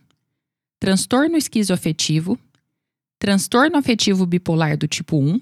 transtorno 0.79 1.38
esquizoafetivo, 1.38 2.39
transtorno 3.19 3.77
afetivo 3.77 4.25
bipolar 4.25 4.77
do 4.77 4.88
tipo 4.88 5.17
1 5.17 5.41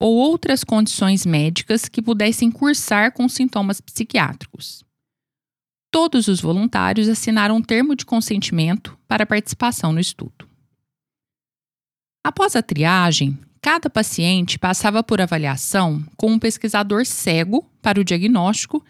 ou 0.00 0.16
outras 0.16 0.64
condições 0.64 1.24
médicas 1.24 1.88
que 1.88 2.02
pudessem 2.02 2.50
cursar 2.50 3.12
com 3.12 3.28
sintomas 3.28 3.80
psiquiátricos 3.80 4.84
todos 5.92 6.26
os 6.26 6.40
voluntários 6.40 7.06
assinaram 7.06 7.56
um 7.56 7.62
termo 7.62 7.94
de 7.94 8.06
consentimento 8.06 8.98
para 9.06 9.26
participação 9.26 9.92
no 9.92 10.00
estudo. 10.00 10.48
Após 12.24 12.56
a 12.56 12.62
triagem, 12.62 13.38
cada 13.60 13.90
paciente 13.90 14.58
passava 14.58 15.02
por 15.02 15.20
avaliação 15.20 16.02
com 16.16 16.32
um 16.32 16.38
pesquisador 16.38 17.04
cego 17.04 17.62
para 17.82 18.00
o 18.00 18.04
diagnóstico 18.04 18.82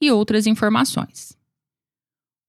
e 0.00 0.10
outras 0.10 0.46
informações. 0.46 1.36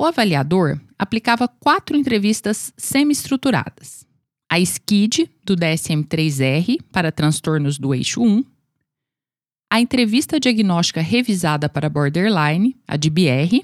O 0.01 0.05
avaliador 0.05 0.81
aplicava 0.98 1.48
quatro 1.48 1.96
entrevistas 1.96 2.74
semi-estruturadas: 2.75 4.03
a 4.51 4.60
SKID 4.60 5.29
do 5.46 5.55
DSM-3R 5.55 6.81
para 6.91 7.12
transtornos 7.12 7.77
do 7.77 7.93
eixo 7.93 8.20
1, 8.20 8.43
a 9.72 9.79
entrevista 9.79 10.39
diagnóstica 10.39 11.01
revisada 11.01 11.70
para 11.70 11.88
borderline, 11.88 12.75
a 12.88 12.98
DBR, 12.98 13.63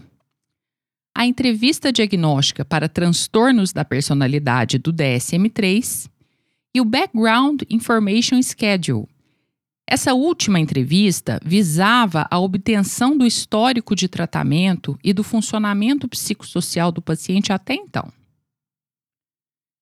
a 1.16 1.26
entrevista 1.26 1.92
diagnóstica 1.92 2.64
para 2.64 2.88
transtornos 2.88 3.74
da 3.74 3.84
personalidade 3.84 4.78
do 4.78 4.94
DSM-3 4.94 6.08
e 6.72 6.80
o 6.80 6.86
Background 6.86 7.64
Information 7.68 8.44
Schedule. 8.44 9.08
Essa 9.90 10.14
última 10.14 10.60
entrevista 10.60 11.40
visava 11.46 12.28
a 12.30 12.38
obtenção 12.38 13.18
do 13.18 13.26
histórico 13.26 13.96
de 13.96 14.08
tratamento 14.08 15.00
e 15.04 15.14
do 15.14 15.24
funcionamento 15.24 16.08
psicossocial 16.08 16.92
do 16.92 17.02
paciente 17.02 17.54
até 17.54 17.74
então. 17.74 18.12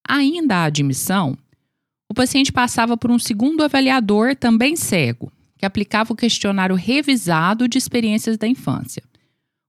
Ainda 0.08 0.58
à 0.58 0.64
admissão, 0.66 1.36
o 2.08 2.14
paciente 2.14 2.52
passava 2.52 2.96
por 2.96 3.10
um 3.10 3.18
segundo 3.18 3.64
avaliador, 3.64 4.36
também 4.36 4.76
cego, 4.76 5.32
que 5.58 5.66
aplicava 5.66 6.14
o 6.14 6.16
questionário 6.16 6.76
revisado 6.76 7.68
de 7.68 7.80
experiências 7.80 8.38
da 8.38 8.48
infância 8.48 9.02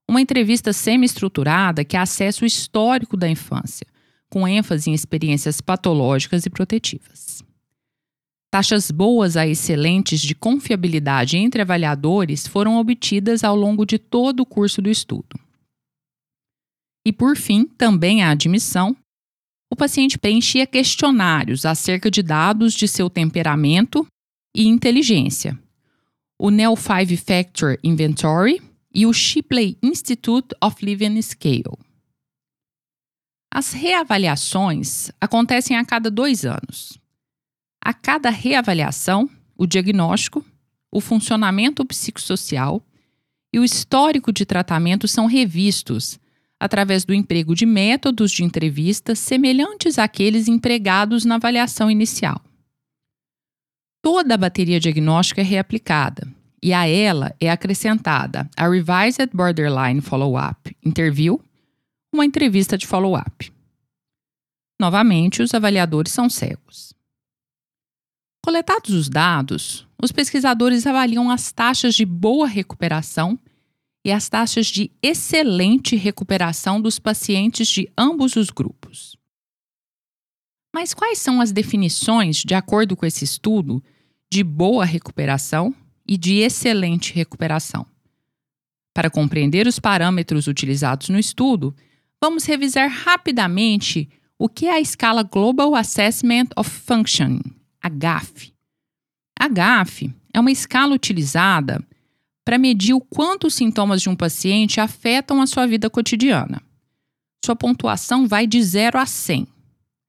uma 0.07 0.21
entrevista 0.21 0.71
semi-estruturada 0.71 1.83
que 1.83 1.97
acessa 1.97 2.43
o 2.43 2.47
histórico 2.47 3.17
da 3.17 3.29
infância, 3.29 3.85
com 4.29 4.47
ênfase 4.47 4.89
em 4.89 4.93
experiências 4.93 5.59
patológicas 5.59 6.45
e 6.45 6.49
protetivas. 6.49 7.43
Taxas 8.49 8.89
boas 8.89 9.35
a 9.35 9.45
excelentes 9.45 10.21
de 10.21 10.33
confiabilidade 10.33 11.37
entre 11.37 11.61
avaliadores 11.61 12.47
foram 12.47 12.77
obtidas 12.77 13.43
ao 13.43 13.55
longo 13.55 13.85
de 13.85 13.99
todo 13.99 14.39
o 14.39 14.45
curso 14.45 14.81
do 14.81 14.89
estudo. 14.89 15.37
E, 17.05 17.11
por 17.11 17.35
fim, 17.35 17.65
também 17.65 18.23
a 18.23 18.31
admissão, 18.31 18.95
o 19.69 19.75
paciente 19.75 20.17
preenchia 20.17 20.65
questionários 20.65 21.65
acerca 21.65 22.09
de 22.09 22.23
dados 22.23 22.73
de 22.73 22.87
seu 22.87 23.09
temperamento 23.09 24.07
e 24.55 24.65
inteligência. 24.65 25.57
O 26.39 26.49
NEL 26.49 26.75
5 26.75 27.17
Factor 27.17 27.77
Inventory 27.83 28.61
e 28.93 29.05
o 29.05 29.11
Shipley 29.11 29.77
Institute 29.83 30.55
of 30.63 30.83
Living 30.85 31.21
Scale. 31.21 31.77
As 33.53 33.73
reavaliações 33.73 35.11
acontecem 35.19 35.77
a 35.77 35.85
cada 35.85 36.09
dois 36.09 36.45
anos. 36.45 36.97
A 37.87 37.93
cada 37.93 38.29
reavaliação, 38.29 39.29
o 39.57 39.65
diagnóstico, 39.65 40.45
o 40.91 40.99
funcionamento 40.99 41.85
psicossocial 41.85 42.85
e 43.53 43.59
o 43.59 43.63
histórico 43.63 44.33
de 44.33 44.45
tratamento 44.45 45.07
são 45.07 45.25
revistos 45.25 46.19
através 46.59 47.05
do 47.05 47.13
emprego 47.13 47.55
de 47.55 47.65
métodos 47.65 48.31
de 48.31 48.43
entrevista 48.43 49.15
semelhantes 49.15 49.97
àqueles 49.97 50.49
empregados 50.49 51.23
na 51.23 51.35
avaliação 51.35 51.89
inicial. 51.89 52.41
Toda 54.01 54.33
a 54.33 54.37
bateria 54.37 54.81
diagnóstica 54.81 55.39
é 55.39 55.45
reaplicada, 55.45 56.27
e 56.61 56.73
a 56.73 56.85
ela 56.85 57.33
é 57.39 57.49
acrescentada 57.49 58.49
a 58.57 58.67
Revised 58.67 59.29
Borderline 59.33 60.01
Follow-up 60.01 60.75
Interview, 60.83 61.41
uma 62.13 62.25
entrevista 62.25 62.77
de 62.77 62.85
follow-up. 62.85 63.49
Novamente, 64.77 65.41
os 65.41 65.53
avaliadores 65.53 66.11
são 66.11 66.29
cegos. 66.29 66.96
Coletados 68.47 68.91
os 68.91 69.09
dados, 69.09 69.85
os 70.01 70.09
pesquisadores 70.09 70.87
avaliam 70.87 71.29
as 71.29 71.51
taxas 71.51 71.93
de 71.93 72.05
boa 72.05 72.47
recuperação 72.47 73.37
e 74.05 74.09
as 74.09 74.29
taxas 74.29 74.67
de 74.67 74.89
excelente 75.03 75.97
recuperação 75.97 76.79
dos 76.79 76.97
pacientes 76.97 77.67
de 77.67 77.91
ambos 77.97 78.37
os 78.37 78.49
grupos. 78.49 79.17
Mas 80.73 80.93
quais 80.93 81.19
são 81.19 81.41
as 81.41 81.51
definições, 81.51 82.37
de 82.37 82.55
acordo 82.55 82.95
com 82.95 83.05
esse 83.05 83.25
estudo, 83.25 83.83
de 84.31 84.45
boa 84.45 84.85
recuperação 84.85 85.75
e 86.07 86.17
de 86.17 86.35
excelente 86.35 87.13
recuperação. 87.13 87.85
Para 88.93 89.09
compreender 89.09 89.67
os 89.67 89.77
parâmetros 89.77 90.47
utilizados 90.47 91.09
no 91.09 91.19
estudo, 91.19 91.75
vamos 92.23 92.45
revisar 92.45 92.89
rapidamente 92.89 94.09
o 94.39 94.47
que 94.47 94.67
é 94.67 94.71
a 94.71 94.79
escala 94.79 95.21
Global 95.21 95.75
Assessment 95.75 96.47
of 96.55 96.69
Functioning, 96.69 97.56
a 97.87 97.89
GAF. 97.89 98.53
A 99.39 99.47
GAF 99.47 100.13
é 100.33 100.39
uma 100.39 100.51
escala 100.51 100.93
utilizada 100.93 101.81
para 102.43 102.57
medir 102.57 102.93
o 102.93 102.99
quanto 102.99 103.47
os 103.47 103.55
sintomas 103.55 104.01
de 104.01 104.09
um 104.09 104.15
paciente 104.15 104.81
afetam 104.81 105.41
a 105.41 105.47
sua 105.47 105.65
vida 105.65 105.89
cotidiana. 105.89 106.61
Sua 107.43 107.55
pontuação 107.55 108.27
vai 108.27 108.45
de 108.45 108.61
0 108.61 108.99
a 108.99 109.05
100, 109.05 109.47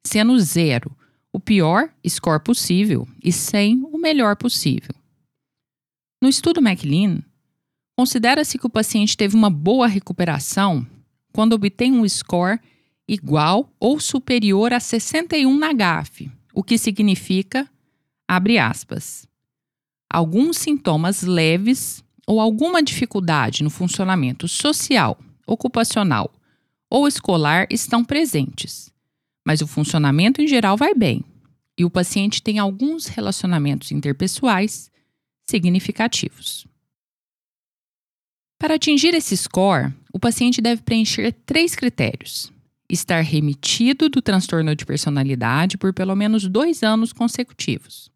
sendo 0.04 0.38
0 0.38 0.90
o 1.32 1.38
pior 1.38 1.88
score 2.08 2.42
possível 2.42 3.06
e 3.22 3.30
sem 3.30 3.80
o 3.84 3.98
melhor 3.98 4.34
possível. 4.34 4.94
No 6.20 6.28
estudo 6.28 6.60
McLean, 6.60 7.22
considera-se 7.96 8.58
que 8.58 8.66
o 8.66 8.70
paciente 8.70 9.16
teve 9.16 9.36
uma 9.36 9.50
boa 9.50 9.86
recuperação 9.86 10.84
quando 11.32 11.52
obtém 11.52 11.92
um 11.92 12.08
score 12.08 12.58
igual 13.06 13.72
ou 13.78 14.00
superior 14.00 14.72
a 14.72 14.80
61 14.80 15.56
na 15.56 15.72
GAF, 15.72 16.28
o 16.58 16.62
que 16.64 16.76
significa, 16.76 17.70
abre 18.26 18.58
aspas, 18.58 19.28
alguns 20.10 20.58
sintomas 20.58 21.22
leves 21.22 22.02
ou 22.26 22.40
alguma 22.40 22.82
dificuldade 22.82 23.62
no 23.62 23.70
funcionamento 23.70 24.48
social, 24.48 25.16
ocupacional 25.46 26.34
ou 26.90 27.06
escolar 27.06 27.68
estão 27.70 28.04
presentes, 28.04 28.92
mas 29.46 29.62
o 29.62 29.68
funcionamento 29.68 30.42
em 30.42 30.48
geral 30.48 30.76
vai 30.76 30.96
bem 30.96 31.24
e 31.78 31.84
o 31.84 31.90
paciente 31.90 32.42
tem 32.42 32.58
alguns 32.58 33.06
relacionamentos 33.06 33.92
interpessoais 33.92 34.90
significativos. 35.48 36.66
Para 38.58 38.74
atingir 38.74 39.14
esse 39.14 39.36
score, 39.36 39.94
o 40.12 40.18
paciente 40.18 40.60
deve 40.60 40.82
preencher 40.82 41.30
três 41.46 41.76
critérios: 41.76 42.52
estar 42.88 43.20
remitido 43.20 44.08
do 44.08 44.22
transtorno 44.22 44.74
de 44.74 44.86
personalidade 44.86 45.76
por 45.76 45.92
pelo 45.92 46.16
menos 46.16 46.46
dois 46.48 46.82
anos 46.82 47.12
consecutivos, 47.12 48.10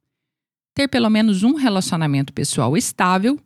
ter 0.75 0.89
pelo 0.89 1.11
menos 1.11 1.43
um 1.43 1.55
relacionamento 1.55 2.33
pessoal 2.33 2.77
estável 2.77 3.39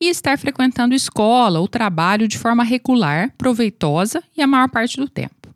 e 0.00 0.08
estar 0.08 0.38
frequentando 0.38 0.94
escola 0.94 1.60
ou 1.60 1.68
trabalho 1.68 2.26
de 2.26 2.38
forma 2.38 2.64
regular, 2.64 3.32
proveitosa 3.38 4.22
e 4.36 4.42
a 4.42 4.46
maior 4.46 4.68
parte 4.68 4.96
do 4.96 5.08
tempo. 5.08 5.54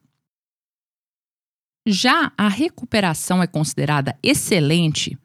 Já 1.87 2.33
a 2.37 2.49
recuperação 2.49 3.43
é 3.43 3.47
considerada 3.47 4.17
excelente 4.23 5.19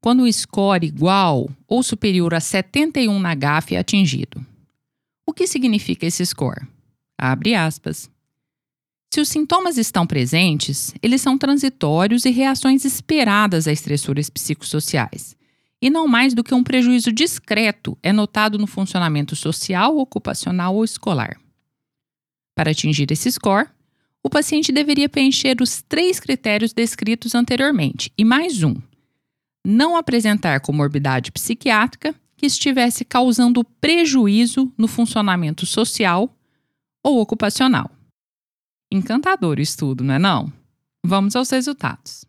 quando 0.00 0.24
o 0.24 0.32
score 0.32 0.86
igual 0.86 1.48
ou 1.66 1.82
superior 1.82 2.34
a 2.34 2.40
71 2.40 3.18
na 3.18 3.34
GAF 3.34 3.74
é 3.74 3.78
atingido. 3.78 4.44
O 5.26 5.32
que 5.32 5.46
significa 5.46 6.04
esse 6.04 6.26
score? 6.26 6.66
Abre 7.16 7.54
aspas. 7.54 8.10
Se 9.12 9.20
os 9.20 9.28
sintomas 9.28 9.76
estão 9.76 10.06
presentes, 10.06 10.94
eles 11.02 11.20
são 11.20 11.36
transitórios 11.36 12.24
e 12.24 12.30
reações 12.30 12.82
esperadas 12.82 13.68
a 13.68 13.72
estressores 13.72 14.30
psicossociais, 14.30 15.36
e 15.82 15.90
não 15.90 16.08
mais 16.08 16.32
do 16.32 16.42
que 16.42 16.54
um 16.54 16.64
prejuízo 16.64 17.12
discreto 17.12 17.98
é 18.02 18.10
notado 18.10 18.56
no 18.56 18.66
funcionamento 18.66 19.36
social, 19.36 19.98
ocupacional 19.98 20.74
ou 20.74 20.82
escolar. 20.82 21.38
Para 22.54 22.70
atingir 22.70 23.12
esse 23.12 23.30
score, 23.30 23.68
o 24.22 24.30
paciente 24.30 24.72
deveria 24.72 25.10
preencher 25.10 25.60
os 25.60 25.82
três 25.82 26.18
critérios 26.18 26.72
descritos 26.72 27.34
anteriormente 27.34 28.10
e 28.16 28.24
mais 28.24 28.62
um: 28.62 28.76
não 29.62 29.94
apresentar 29.94 30.58
comorbidade 30.60 31.30
psiquiátrica 31.32 32.14
que 32.34 32.46
estivesse 32.46 33.04
causando 33.04 33.62
prejuízo 33.78 34.72
no 34.78 34.88
funcionamento 34.88 35.66
social 35.66 36.34
ou 37.04 37.20
ocupacional. 37.20 37.90
Encantador 38.94 39.58
o 39.58 39.62
estudo, 39.62 40.04
não 40.04 40.14
é 40.14 40.18
não? 40.18 40.52
Vamos 41.02 41.34
aos 41.34 41.48
resultados. 41.48 42.26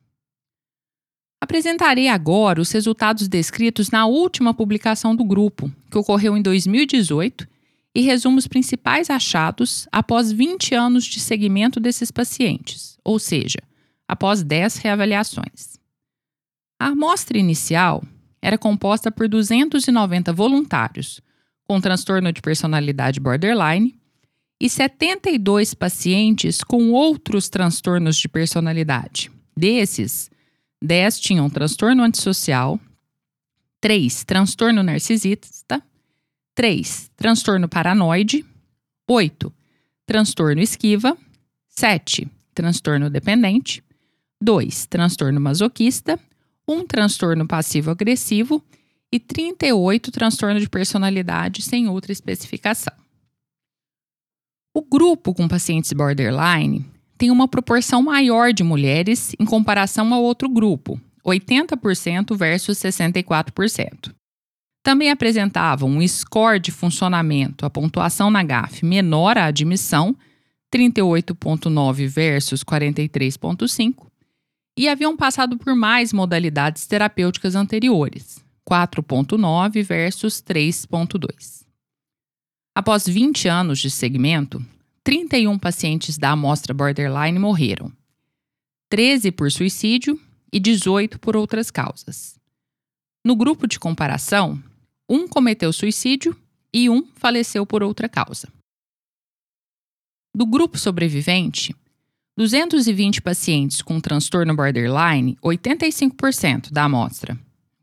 Apresentarei 1.41 2.07
agora 2.07 2.61
os 2.61 2.71
resultados 2.71 3.27
descritos 3.27 3.89
na 3.89 4.05
última 4.05 4.53
publicação 4.53 5.13
do 5.13 5.25
grupo, 5.25 5.69
que 5.91 5.97
ocorreu 5.97 6.37
em 6.37 6.41
2018, 6.41 7.45
e 7.93 7.99
resumo 7.99 8.37
os 8.37 8.47
principais 8.47 9.09
achados 9.09 9.89
após 9.91 10.31
20 10.31 10.73
anos 10.73 11.03
de 11.03 11.19
seguimento 11.19 11.81
desses 11.81 12.09
pacientes, 12.09 12.97
ou 13.03 13.19
seja, 13.19 13.59
após 14.07 14.41
10 14.41 14.77
reavaliações. 14.77 15.77
A 16.79 16.87
amostra 16.87 17.37
inicial 17.37 18.01
era 18.41 18.57
composta 18.57 19.11
por 19.11 19.27
290 19.27 20.31
voluntários 20.31 21.19
com 21.65 21.81
transtorno 21.81 22.31
de 22.31 22.41
personalidade 22.41 23.19
borderline 23.19 24.01
e 24.63 24.69
72 24.69 25.73
pacientes 25.73 26.63
com 26.63 26.91
outros 26.91 27.49
transtornos 27.49 28.15
de 28.15 28.29
personalidade. 28.29 29.29
Desses, 29.53 30.31
10 30.81 31.19
tinham 31.19 31.49
transtorno 31.49 32.01
antissocial, 32.01 32.79
3 33.81 34.23
transtorno 34.23 34.81
narcisista, 34.81 35.83
3 36.55 37.11
transtorno 37.13 37.67
paranoide, 37.67 38.45
8 39.05 39.53
transtorno 40.05 40.61
esquiva, 40.61 41.17
7 41.67 42.25
transtorno 42.53 43.09
dependente, 43.09 43.83
2 44.41 44.85
transtorno 44.87 45.41
masoquista, 45.41 46.17
1 46.65 46.87
transtorno 46.87 47.45
passivo-agressivo 47.45 48.63
e 49.11 49.19
38 49.19 50.09
transtorno 50.09 50.57
de 50.57 50.69
personalidade 50.69 51.61
sem 51.61 51.89
outra 51.89 52.13
especificação. 52.13 53.02
O 54.75 54.81
grupo 54.81 55.35
com 55.35 55.47
pacientes 55.47 55.93
borderline 55.93 56.83
tem 57.15 57.29
uma 57.29 57.47
proporção 57.47 58.01
maior 58.01 58.51
de 58.51 58.63
mulheres 58.63 59.35
em 59.39 59.45
comparação 59.45 60.11
ao 60.11 60.23
outro 60.23 60.49
grupo, 60.49 60.99
80% 61.23 62.35
versus 62.35 62.79
64%. 62.79 64.11
Também 64.81 65.11
apresentavam 65.11 65.89
um 65.89 66.07
score 66.07 66.59
de 66.59 66.71
funcionamento, 66.71 67.67
a 67.67 67.69
pontuação 67.69 68.31
na 68.31 68.41
GAF 68.41 68.83
menor 68.83 69.37
à 69.37 69.45
admissão, 69.45 70.15
38,9 70.73 72.07
versus 72.07 72.63
43,5, 72.63 74.07
e 74.75 74.89
haviam 74.89 75.15
passado 75.15 75.55
por 75.55 75.75
mais 75.75 76.11
modalidades 76.11 76.87
terapêuticas 76.87 77.53
anteriores, 77.53 78.43
4,9 78.67 79.83
versus 79.83 80.41
3,2. 80.41 81.62
Após 82.75 83.07
20 83.07 83.47
anos 83.47 83.77
de 83.77 83.91
segmento, 83.91 84.59
31 85.03 85.59
pacientes 85.59 86.17
da 86.17 86.31
amostra 86.31 86.73
borderline 86.73 87.37
morreram, 87.37 87.91
13 88.89 89.31
por 89.31 89.51
suicídio 89.51 90.19
e 90.51 90.59
18 90.59 91.19
por 91.19 91.37
outras 91.37 91.69
causas. 91.69 92.39
No 93.23 93.35
grupo 93.35 93.67
de 93.67 93.79
comparação, 93.79 94.61
um 95.07 95.27
cometeu 95.27 95.71
suicídio 95.71 96.35
e 96.73 96.89
um 96.89 97.05
faleceu 97.13 97.63
por 97.63 97.83
outra 97.83 98.09
causa. 98.09 98.51
Do 100.35 100.47
grupo 100.47 100.79
sobrevivente, 100.79 101.75
220 102.35 103.21
pacientes 103.21 103.83
com 103.83 104.01
transtorno 104.01 104.55
borderline, 104.55 105.37
85% 105.43 106.71
da 106.71 106.85
amostra, 106.85 107.37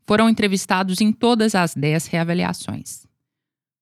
foram 0.05 0.27
entrevistados 0.27 0.99
em 0.99 1.13
todas 1.13 1.55
as 1.55 1.73
10 1.73 2.07
reavaliações. 2.07 3.09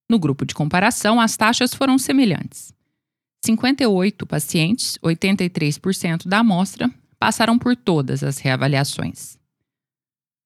No 0.10 0.18
grupo 0.18 0.46
de 0.46 0.56
comparação, 0.56 1.22
as 1.22 1.38
taxas 1.38 1.74
foram 1.74 2.00
semelhantes. 2.00 2.74
58 3.46 4.26
pacientes, 4.26 4.98
83% 5.04 6.28
da 6.28 6.40
amostra, 6.40 6.90
passaram 7.20 7.60
por 7.60 7.76
todas 7.76 8.24
as 8.24 8.40
reavaliações. 8.40 9.38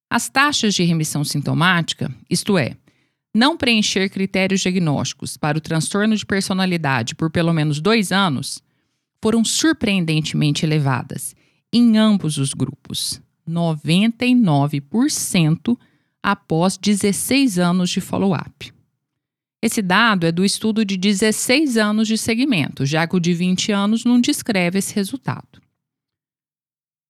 As 0.10 0.28
taxas 0.30 0.76
de 0.76 0.84
remissão 0.84 1.24
sintomática, 1.24 2.14
isto 2.30 2.58
é, 2.58 2.76
não 3.34 3.58
preencher 3.58 4.10
critérios 4.10 4.60
diagnósticos 4.62 5.38
para 5.38 5.58
o 5.58 5.62
transtorno 5.62 6.16
de 6.16 6.24
personalidade 6.26 7.16
por 7.16 7.32
pelo 7.32 7.54
menos 7.54 7.80
dois 7.80 8.12
anos, 8.12 8.62
foram 9.22 9.44
surpreendentemente 9.44 10.64
elevadas 10.66 11.36
em 11.72 11.98
ambos 11.98 12.38
os 12.38 12.54
grupos, 12.54 13.20
99% 13.50 15.76
após 16.22 16.78
16 16.78 17.58
anos 17.58 17.90
de 17.90 18.00
follow-up. 18.00 18.72
Esse 19.64 19.82
dado 19.82 20.28
é 20.28 20.32
do 20.32 20.44
estudo 20.44 20.84
de 20.84 20.98
16 20.98 21.78
anos 21.78 22.06
de 22.06 22.18
segmento, 22.18 22.86
já 22.86 23.08
que 23.08 23.16
o 23.16 23.20
de 23.20 23.34
20 23.34 23.72
anos 23.72 24.04
não 24.04 24.20
descreve 24.20 24.80
esse 24.80 24.94
resultado. 24.94 25.62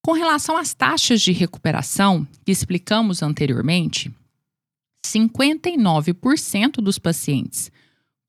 Com 0.05 0.11
relação 0.11 0.55
às 0.55 0.71
taxas 0.71 1.23
de 1.23 1.31
recuperação 1.31 2.27
que 2.45 2.51
explicamos 2.51 3.23
anteriormente, 3.23 4.13
59% 5.03 6.73
dos 6.73 6.99
pacientes 6.99 7.71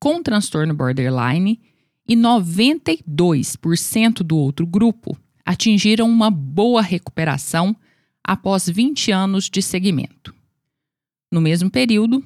com 0.00 0.22
transtorno 0.22 0.72
borderline 0.72 1.60
e 2.08 2.16
92% 2.16 4.22
do 4.22 4.38
outro 4.38 4.66
grupo 4.66 5.14
atingiram 5.44 6.08
uma 6.08 6.30
boa 6.30 6.80
recuperação 6.80 7.76
após 8.26 8.66
20 8.66 9.12
anos 9.12 9.50
de 9.50 9.60
segmento. 9.60 10.34
No 11.30 11.42
mesmo 11.42 11.70
período, 11.70 12.24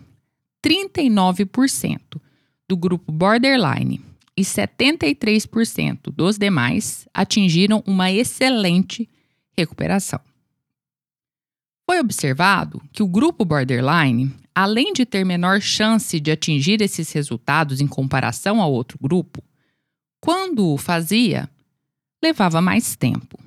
39% 0.64 2.20
do 2.68 2.76
grupo 2.76 3.10
borderline 3.10 4.00
e 4.36 4.42
73% 4.42 6.12
dos 6.12 6.38
demais 6.38 7.08
atingiram 7.12 7.82
uma 7.86 8.10
excelente 8.10 9.08
recuperação. 9.56 10.20
Foi 11.88 11.98
observado 11.98 12.82
que 12.92 13.02
o 13.02 13.08
grupo 13.08 13.44
borderline, 13.44 14.32
além 14.54 14.92
de 14.92 15.06
ter 15.06 15.24
menor 15.24 15.60
chance 15.60 16.20
de 16.20 16.30
atingir 16.30 16.82
esses 16.82 17.10
resultados 17.12 17.80
em 17.80 17.86
comparação 17.86 18.60
ao 18.60 18.70
outro 18.70 18.98
grupo, 19.00 19.42
quando 20.20 20.68
o 20.68 20.76
fazia, 20.76 21.48
levava 22.22 22.60
mais 22.60 22.94
tempo. 22.94 23.38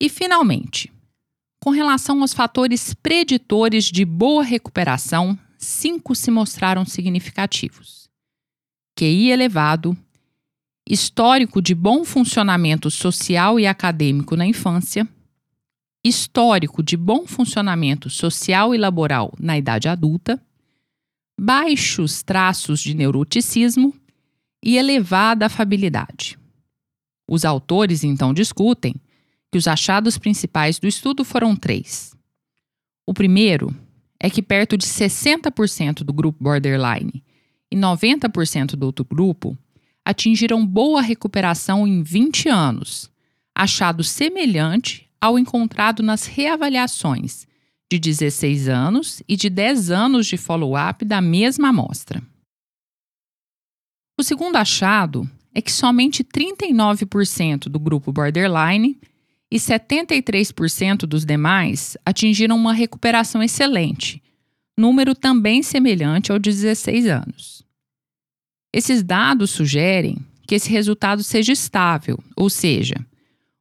E, 0.00 0.08
finalmente, 0.08 0.92
com 1.64 1.70
relação 1.70 2.20
aos 2.20 2.34
fatores 2.34 2.92
preditores 2.92 3.86
de 3.86 4.04
boa 4.04 4.44
recuperação, 4.44 5.38
cinco 5.56 6.14
se 6.14 6.30
mostraram 6.30 6.84
significativos: 6.84 8.06
QI 8.94 9.30
elevado, 9.30 9.96
histórico 10.86 11.62
de 11.62 11.74
bom 11.74 12.04
funcionamento 12.04 12.90
social 12.90 13.58
e 13.58 13.66
acadêmico 13.66 14.36
na 14.36 14.44
infância, 14.44 15.08
histórico 16.04 16.82
de 16.82 16.98
bom 16.98 17.26
funcionamento 17.26 18.10
social 18.10 18.74
e 18.74 18.76
laboral 18.76 19.32
na 19.40 19.56
idade 19.56 19.88
adulta, 19.88 20.38
baixos 21.40 22.22
traços 22.22 22.78
de 22.78 22.92
neuroticismo 22.92 23.94
e 24.62 24.76
elevada 24.76 25.46
afabilidade. 25.46 26.38
Os 27.26 27.42
autores 27.42 28.04
então 28.04 28.34
discutem 28.34 28.94
que 29.54 29.58
os 29.58 29.68
achados 29.68 30.18
principais 30.18 30.80
do 30.80 30.88
estudo 30.88 31.24
foram 31.24 31.54
três. 31.54 32.12
O 33.06 33.14
primeiro 33.14 33.72
é 34.18 34.28
que 34.28 34.42
perto 34.42 34.76
de 34.76 34.84
60% 34.84 36.02
do 36.02 36.12
grupo 36.12 36.42
borderline 36.42 37.22
e 37.70 37.76
90% 37.76 38.74
do 38.74 38.84
outro 38.84 39.04
grupo 39.04 39.56
atingiram 40.04 40.66
boa 40.66 41.00
recuperação 41.00 41.86
em 41.86 42.02
20 42.02 42.48
anos, 42.48 43.08
achado 43.54 44.02
semelhante 44.02 45.08
ao 45.20 45.38
encontrado 45.38 46.02
nas 46.02 46.26
reavaliações 46.26 47.46
de 47.88 48.00
16 48.00 48.68
anos 48.68 49.22
e 49.28 49.36
de 49.36 49.48
10 49.48 49.92
anos 49.92 50.26
de 50.26 50.36
follow-up 50.36 51.04
da 51.04 51.20
mesma 51.20 51.68
amostra. 51.68 52.20
O 54.18 54.24
segundo 54.24 54.56
achado 54.56 55.30
é 55.54 55.62
que 55.62 55.70
somente 55.70 56.24
39% 56.24 57.68
do 57.68 57.78
grupo 57.78 58.12
borderline 58.12 58.98
e 59.54 59.56
73% 59.56 61.06
dos 61.06 61.24
demais 61.24 61.96
atingiram 62.04 62.56
uma 62.56 62.72
recuperação 62.72 63.40
excelente, 63.40 64.20
número 64.76 65.14
também 65.14 65.62
semelhante 65.62 66.32
ao 66.32 66.40
de 66.40 66.50
16 66.50 67.06
anos. 67.06 67.64
Esses 68.72 69.00
dados 69.04 69.52
sugerem 69.52 70.18
que 70.44 70.56
esse 70.56 70.68
resultado 70.68 71.22
seja 71.22 71.52
estável, 71.52 72.18
ou 72.34 72.50
seja, 72.50 72.96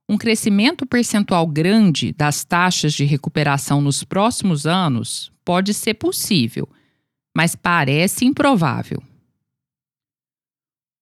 um 0.09 0.17
crescimento 0.17 0.83
percentual 0.83 1.45
grande 1.45 2.11
das 2.11 2.43
taxas 2.43 2.95
de 2.95 3.03
recuperação 3.05 3.79
nos 3.79 4.03
próximos 4.03 4.65
anos 4.65 5.31
pode 5.45 5.75
ser 5.75 5.93
possível, 5.93 6.67
mas 7.37 7.55
parece 7.55 8.25
improvável. 8.25 8.97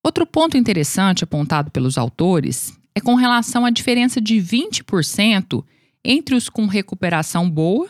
Outro 0.03 0.25
ponto 0.25 0.57
interessante 0.57 1.23
apontado 1.23 1.71
pelos 1.71 1.97
autores 1.97 2.77
é 2.93 3.01
com 3.01 3.15
relação 3.15 3.65
à 3.65 3.69
diferença 3.69 4.19
de 4.19 4.35
20% 4.35 5.63
entre 6.03 6.35
os 6.35 6.49
com 6.49 6.65
recuperação 6.65 7.49
boa 7.49 7.89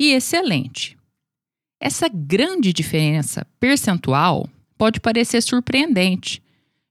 e 0.00 0.12
excelente. 0.12 0.96
Essa 1.80 2.08
grande 2.08 2.72
diferença 2.72 3.46
percentual 3.60 4.48
pode 4.76 5.00
parecer 5.00 5.42
surpreendente, 5.42 6.42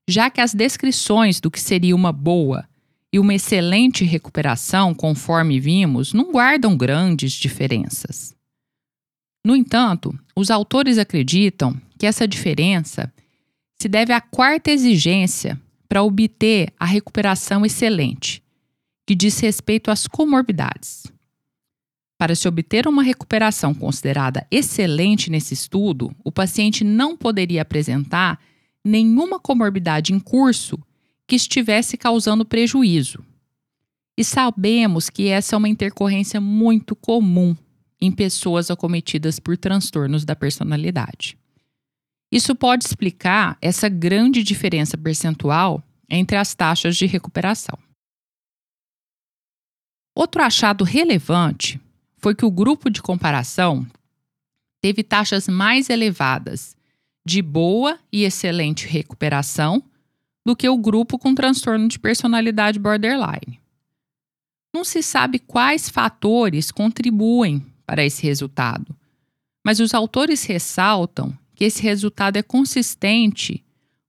já 0.07 0.29
que 0.29 0.41
as 0.41 0.53
descrições 0.53 1.39
do 1.39 1.49
que 1.49 1.59
seria 1.59 1.95
uma 1.95 2.11
boa 2.11 2.67
e 3.11 3.19
uma 3.19 3.33
excelente 3.33 4.03
recuperação, 4.03 4.93
conforme 4.93 5.59
vimos, 5.59 6.13
não 6.13 6.31
guardam 6.31 6.75
grandes 6.75 7.33
diferenças. 7.33 8.35
No 9.45 9.55
entanto, 9.55 10.17
os 10.35 10.49
autores 10.49 10.97
acreditam 10.97 11.79
que 11.97 12.05
essa 12.05 12.27
diferença 12.27 13.13
se 13.79 13.89
deve 13.89 14.13
à 14.13 14.21
quarta 14.21 14.71
exigência 14.71 15.59
para 15.93 16.01
obter 16.01 16.73
a 16.79 16.85
recuperação 16.85 17.63
excelente, 17.63 18.41
que 19.05 19.13
diz 19.13 19.39
respeito 19.39 19.91
às 19.91 20.07
comorbidades. 20.07 21.03
Para 22.17 22.33
se 22.33 22.47
obter 22.47 22.87
uma 22.87 23.03
recuperação 23.03 23.75
considerada 23.75 24.43
excelente 24.49 25.29
nesse 25.29 25.53
estudo, 25.53 26.11
o 26.23 26.31
paciente 26.31 26.83
não 26.83 27.15
poderia 27.15 27.61
apresentar 27.61 28.39
nenhuma 28.83 29.39
comorbidade 29.39 30.13
em 30.13 30.19
curso 30.19 30.79
que 31.27 31.35
estivesse 31.35 31.95
causando 31.95 32.43
prejuízo. 32.43 33.23
E 34.17 34.23
sabemos 34.23 35.11
que 35.11 35.27
essa 35.27 35.55
é 35.55 35.57
uma 35.59 35.69
intercorrência 35.69 36.41
muito 36.41 36.95
comum 36.95 37.55
em 38.01 38.11
pessoas 38.11 38.71
acometidas 38.71 39.39
por 39.39 39.55
transtornos 39.59 40.25
da 40.25 40.35
personalidade. 40.35 41.37
Isso 42.33 42.55
pode 42.55 42.83
explicar 42.83 43.59
essa 43.61 43.87
grande 43.87 44.41
diferença 44.41 44.97
percentual 44.97 45.83
entre 46.09 46.35
as 46.35 46.55
taxas 46.55 46.97
de 46.97 47.05
recuperação. 47.05 47.77
Outro 50.15 50.41
achado 50.41 50.83
relevante 50.83 51.79
foi 52.17 52.33
que 52.33 52.43
o 52.43 52.49
grupo 52.49 52.89
de 52.89 53.03
comparação 53.03 53.85
teve 54.81 55.03
taxas 55.03 55.47
mais 55.47 55.91
elevadas 55.91 56.75
de 57.23 57.39
boa 57.39 57.99
e 58.11 58.23
excelente 58.23 58.87
recuperação 58.87 59.83
do 60.43 60.55
que 60.55 60.67
o 60.67 60.75
grupo 60.75 61.19
com 61.19 61.35
transtorno 61.35 61.87
de 61.87 61.99
personalidade 61.99 62.79
borderline. 62.79 63.61
Não 64.73 64.83
se 64.83 65.03
sabe 65.03 65.37
quais 65.37 65.87
fatores 65.87 66.71
contribuem 66.71 67.63
para 67.85 68.03
esse 68.03 68.23
resultado, 68.23 68.95
mas 69.63 69.79
os 69.79 69.93
autores 69.93 70.43
ressaltam 70.45 71.37
que 71.55 71.63
esse 71.63 71.81
resultado 71.81 72.37
é 72.37 72.43
consistente 72.43 73.63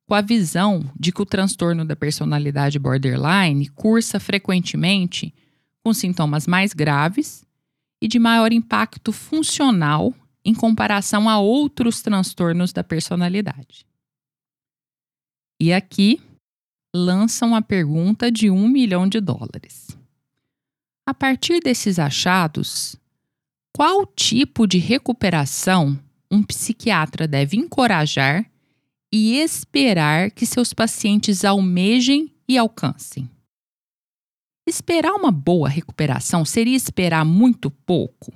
com 0.07 0.14
a 0.14 0.20
visão 0.20 0.85
de 0.98 1.12
que 1.12 1.22
o 1.22 1.26
transtorno 1.26 1.85
da 1.85 1.96
personalidade 1.96 2.78
borderline 2.78 3.68
cursa 3.68 4.20
frequentemente 4.20 5.33
com 5.83 5.92
sintomas 5.92 6.46
mais 6.46 6.72
graves 6.72 7.44
e 8.00 8.09
de 8.09 8.18
maior 8.18 8.52
impacto 8.52 9.12
funcional 9.12 10.14
em 10.44 10.54
comparação 10.54 11.28
a 11.28 11.38
outros 11.38 12.02
transtornos 12.02 12.72
da 12.72 12.85
personalidade. 12.85 13.87
E 15.61 15.72
aqui 15.72 16.20
lançam 16.94 17.54
a 17.54 17.62
pergunta 17.62 18.30
de 18.30 18.50
um 18.50 18.68
milhão 18.68 19.09
de 19.09 19.20
dólares. 19.20 19.96
A 21.07 21.14
partir 21.14 21.61
desses 21.61 21.98
achados, 21.98 22.96
qual 23.72 24.07
tipo 24.07 24.66
de 24.66 24.78
recuperação 24.78 25.98
um 26.35 26.42
psiquiatra 26.42 27.29
deve 27.29 27.57
encorajar 27.57 28.51
e 29.12 29.38
esperar 29.38 30.31
que 30.31 30.44
seus 30.44 30.73
pacientes 30.73 31.44
almejem 31.44 32.35
e 32.49 32.59
alcancem? 32.59 33.31
Esperar 34.66 35.12
uma 35.12 35.31
boa 35.31 35.68
recuperação 35.68 36.44
seria 36.44 36.77
esperar 36.77 37.25
muito 37.25 37.70
pouco? 37.70 38.33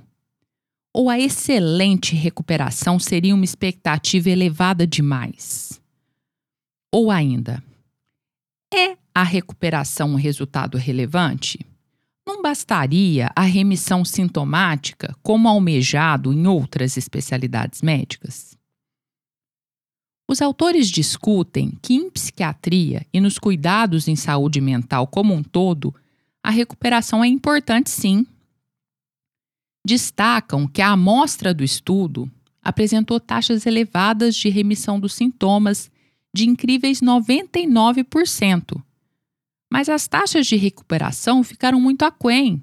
Ou 0.95 1.11
a 1.11 1.19
excelente 1.19 2.15
recuperação 2.15 2.99
seria 2.99 3.35
uma 3.35 3.45
expectativa 3.45 4.31
elevada 4.31 4.87
demais? 4.87 5.81
Ou 6.93 7.11
ainda, 7.11 7.63
é 8.73 8.97
a 9.15 9.23
recuperação 9.23 10.13
um 10.13 10.17
resultado 10.17 10.79
relevante? 10.79 11.59
Não 12.29 12.43
bastaria 12.43 13.31
a 13.35 13.41
remissão 13.41 14.05
sintomática 14.05 15.17
como 15.23 15.49
almejado 15.49 16.31
em 16.31 16.47
outras 16.47 16.99
especialidades 16.99 17.81
médicas? 17.81 18.55
Os 20.31 20.43
autores 20.43 20.91
discutem 20.91 21.73
que 21.81 21.95
em 21.95 22.11
psiquiatria 22.11 23.07
e 23.15 23.19
nos 23.19 23.39
cuidados 23.39 24.09
em 24.09 24.15
saúde 24.15 24.61
mental 24.61 25.07
como 25.07 25.33
um 25.33 25.43
todo, 25.43 25.95
a 26.43 26.51
recuperação 26.51 27.25
é 27.25 27.29
importante 27.29 27.89
sim. 27.89 28.27
Destacam 29.83 30.69
que 30.69 30.83
a 30.83 30.91
amostra 30.91 31.55
do 31.55 31.65
estudo 31.65 32.31
apresentou 32.63 33.19
taxas 33.19 33.65
elevadas 33.65 34.37
de 34.37 34.51
remissão 34.51 35.01
dos 35.01 35.15
sintomas 35.15 35.91
de 36.35 36.47
incríveis 36.47 37.01
99%. 37.01 38.83
Mas 39.71 39.89
as 39.89 40.09
taxas 40.09 40.47
de 40.47 40.57
recuperação 40.57 41.43
ficaram 41.43 41.81
muito 41.81 42.05
aquém, 42.05 42.63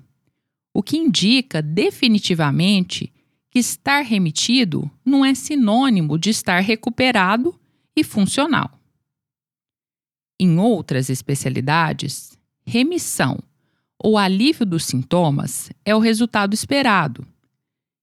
o 0.73 0.81
que 0.81 0.97
indica 0.97 1.61
definitivamente 1.61 3.13
que 3.49 3.59
estar 3.59 4.01
remitido 4.01 4.89
não 5.05 5.23
é 5.23 5.33
sinônimo 5.33 6.17
de 6.17 6.29
estar 6.29 6.59
recuperado 6.59 7.57
e 7.95 8.03
funcional. 8.03 8.71
Em 10.39 10.59
outras 10.59 11.09
especialidades, 11.09 12.37
remissão 12.65 13.39
o 14.03 14.17
alívio 14.17 14.65
dos 14.65 14.85
sintomas 14.85 15.71
é 15.83 15.95
o 15.95 15.99
resultado 15.99 16.53
esperado. 16.53 17.25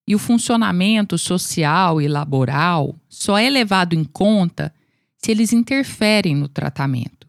E 0.06 0.14
o 0.14 0.18
funcionamento 0.18 1.16
social 1.16 2.00
e 2.00 2.08
laboral 2.08 2.96
só 3.08 3.38
é 3.38 3.48
levado 3.48 3.94
em 3.94 4.02
conta 4.02 4.74
se 5.16 5.30
eles 5.30 5.52
interferem 5.52 6.34
no 6.34 6.48
tratamento. 6.48 7.21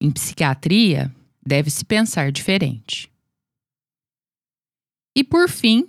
Em 0.00 0.10
psiquiatria, 0.10 1.14
deve-se 1.44 1.84
pensar 1.84 2.32
diferente. 2.32 3.10
E 5.14 5.22
por 5.22 5.48
fim, 5.48 5.88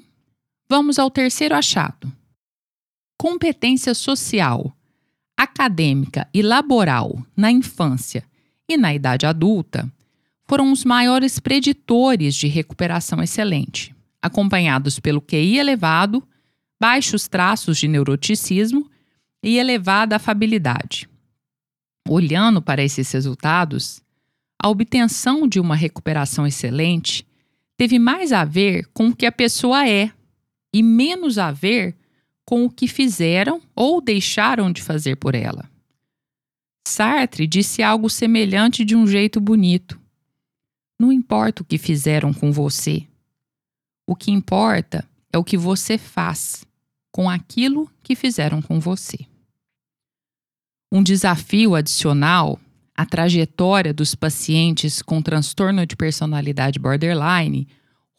vamos 0.67 0.99
ao 0.99 1.09
terceiro 1.09 1.55
achado. 1.55 2.11
Competência 3.17 3.93
social, 3.93 4.75
acadêmica 5.37 6.27
e 6.33 6.41
laboral 6.41 7.23
na 7.37 7.51
infância 7.51 8.25
e 8.67 8.75
na 8.77 8.93
idade 8.93 9.25
adulta 9.25 9.91
foram 10.45 10.71
os 10.71 10.83
maiores 10.83 11.39
preditores 11.39 12.35
de 12.35 12.47
recuperação 12.47 13.23
excelente, 13.23 13.95
acompanhados 14.21 14.99
pelo 14.99 15.21
QI 15.21 15.57
elevado, 15.57 16.27
baixos 16.81 17.27
traços 17.27 17.77
de 17.77 17.87
neuroticismo 17.87 18.89
e 19.43 19.57
elevada 19.57 20.17
afabilidade. 20.17 21.07
Olhando 22.09 22.61
para 22.61 22.83
esses 22.83 23.09
resultados, 23.11 24.00
a 24.63 24.69
obtenção 24.69 25.47
de 25.47 25.59
uma 25.59 25.75
recuperação 25.75 26.45
excelente 26.45 27.25
teve 27.75 27.97
mais 27.97 28.31
a 28.31 28.45
ver 28.45 28.85
com 28.93 29.07
o 29.07 29.15
que 29.15 29.25
a 29.25 29.31
pessoa 29.31 29.89
é 29.89 30.11
e 30.71 30.83
menos 30.83 31.39
a 31.39 31.51
ver 31.51 31.97
com 32.45 32.63
o 32.63 32.69
que 32.69 32.87
fizeram 32.87 33.59
ou 33.75 33.99
deixaram 33.99 34.71
de 34.71 34.83
fazer 34.83 35.15
por 35.15 35.33
ela. 35.33 35.67
Sartre 36.87 37.47
disse 37.47 37.81
algo 37.81 38.07
semelhante 38.07 38.85
de 38.85 38.95
um 38.95 39.07
jeito 39.07 39.41
bonito. 39.41 39.99
Não 40.99 41.11
importa 41.11 41.63
o 41.63 41.65
que 41.65 41.79
fizeram 41.79 42.31
com 42.31 42.51
você. 42.51 43.07
O 44.05 44.15
que 44.15 44.29
importa 44.29 45.07
é 45.33 45.39
o 45.39 45.43
que 45.43 45.57
você 45.57 45.97
faz 45.97 46.63
com 47.11 47.27
aquilo 47.27 47.89
que 48.03 48.15
fizeram 48.15 48.61
com 48.61 48.79
você. 48.79 49.25
Um 50.91 51.01
desafio 51.01 51.73
adicional 51.73 52.59
à 52.95 53.05
trajetória 53.05 53.93
dos 53.93 54.15
pacientes 54.15 55.01
com 55.01 55.21
transtorno 55.21 55.85
de 55.85 55.95
personalidade 55.95 56.79
borderline 56.79 57.67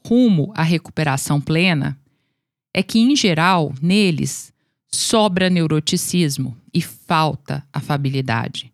rumo 0.06 0.52
à 0.54 0.62
recuperação 0.62 1.40
plena 1.40 1.98
é 2.74 2.82
que, 2.82 2.98
em 2.98 3.14
geral, 3.14 3.72
neles 3.80 4.52
sobra 4.88 5.50
neuroticismo 5.50 6.56
e 6.72 6.80
falta 6.80 7.66
afabilidade. 7.72 8.72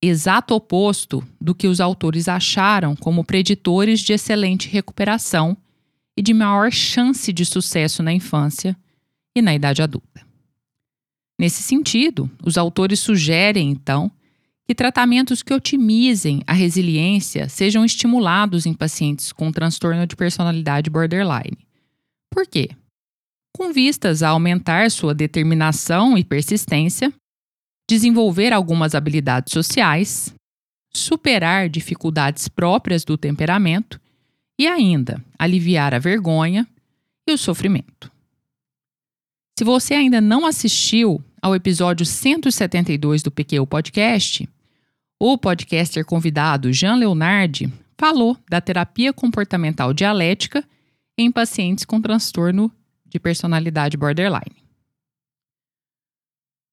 Exato 0.00 0.54
oposto 0.54 1.26
do 1.40 1.54
que 1.54 1.66
os 1.66 1.80
autores 1.80 2.28
acharam 2.28 2.94
como 2.94 3.24
preditores 3.24 4.00
de 4.00 4.12
excelente 4.12 4.68
recuperação 4.68 5.56
e 6.16 6.22
de 6.22 6.32
maior 6.32 6.70
chance 6.70 7.32
de 7.32 7.44
sucesso 7.44 8.02
na 8.02 8.12
infância 8.12 8.76
e 9.34 9.42
na 9.42 9.54
idade 9.54 9.82
adulta. 9.82 10.24
Nesse 11.38 11.62
sentido, 11.62 12.30
os 12.42 12.56
autores 12.56 13.00
sugerem, 13.00 13.70
então, 13.70 14.10
que 14.66 14.74
tratamentos 14.74 15.42
que 15.42 15.54
otimizem 15.54 16.42
a 16.46 16.52
resiliência 16.52 17.48
sejam 17.48 17.84
estimulados 17.84 18.66
em 18.66 18.74
pacientes 18.74 19.32
com 19.32 19.52
transtorno 19.52 20.06
de 20.06 20.16
personalidade 20.16 20.90
borderline. 20.90 21.58
Por 22.30 22.46
quê? 22.46 22.70
Com 23.56 23.72
vistas 23.72 24.22
a 24.22 24.30
aumentar 24.30 24.90
sua 24.90 25.14
determinação 25.14 26.18
e 26.18 26.24
persistência, 26.24 27.12
desenvolver 27.88 28.52
algumas 28.52 28.94
habilidades 28.94 29.52
sociais, 29.52 30.34
superar 30.92 31.68
dificuldades 31.68 32.48
próprias 32.48 33.04
do 33.04 33.16
temperamento 33.16 34.00
e 34.58 34.66
ainda 34.66 35.22
aliviar 35.38 35.94
a 35.94 35.98
vergonha 35.98 36.66
e 37.26 37.32
o 37.32 37.38
sofrimento. 37.38 38.10
Se 39.58 39.64
você 39.64 39.94
ainda 39.94 40.20
não 40.20 40.44
assistiu 40.44 41.22
ao 41.40 41.54
episódio 41.54 42.04
172 42.04 43.22
do 43.22 43.30
PQ 43.30 43.64
Podcast, 43.66 44.48
o 45.18 45.38
podcaster 45.38 46.04
convidado 46.04 46.72
Jean 46.72 46.96
Leonardi 46.96 47.72
falou 47.98 48.36
da 48.48 48.60
terapia 48.60 49.12
comportamental 49.12 49.94
dialética 49.94 50.66
em 51.16 51.32
pacientes 51.32 51.84
com 51.84 52.00
transtorno 52.00 52.70
de 53.06 53.18
personalidade 53.18 53.96
borderline. 53.96 54.62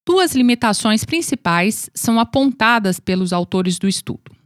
Duas 0.06 0.34
limitações 0.34 1.02
principais 1.02 1.88
são 1.94 2.20
apontadas 2.20 3.00
pelos 3.00 3.32
autores 3.32 3.78
do 3.78 3.88
estudo. 3.88 4.36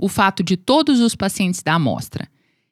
O 0.00 0.08
fato 0.08 0.42
de 0.42 0.56
todos 0.56 0.98
os 1.00 1.14
pacientes 1.14 1.62
da 1.62 1.74
amostra 1.74 2.26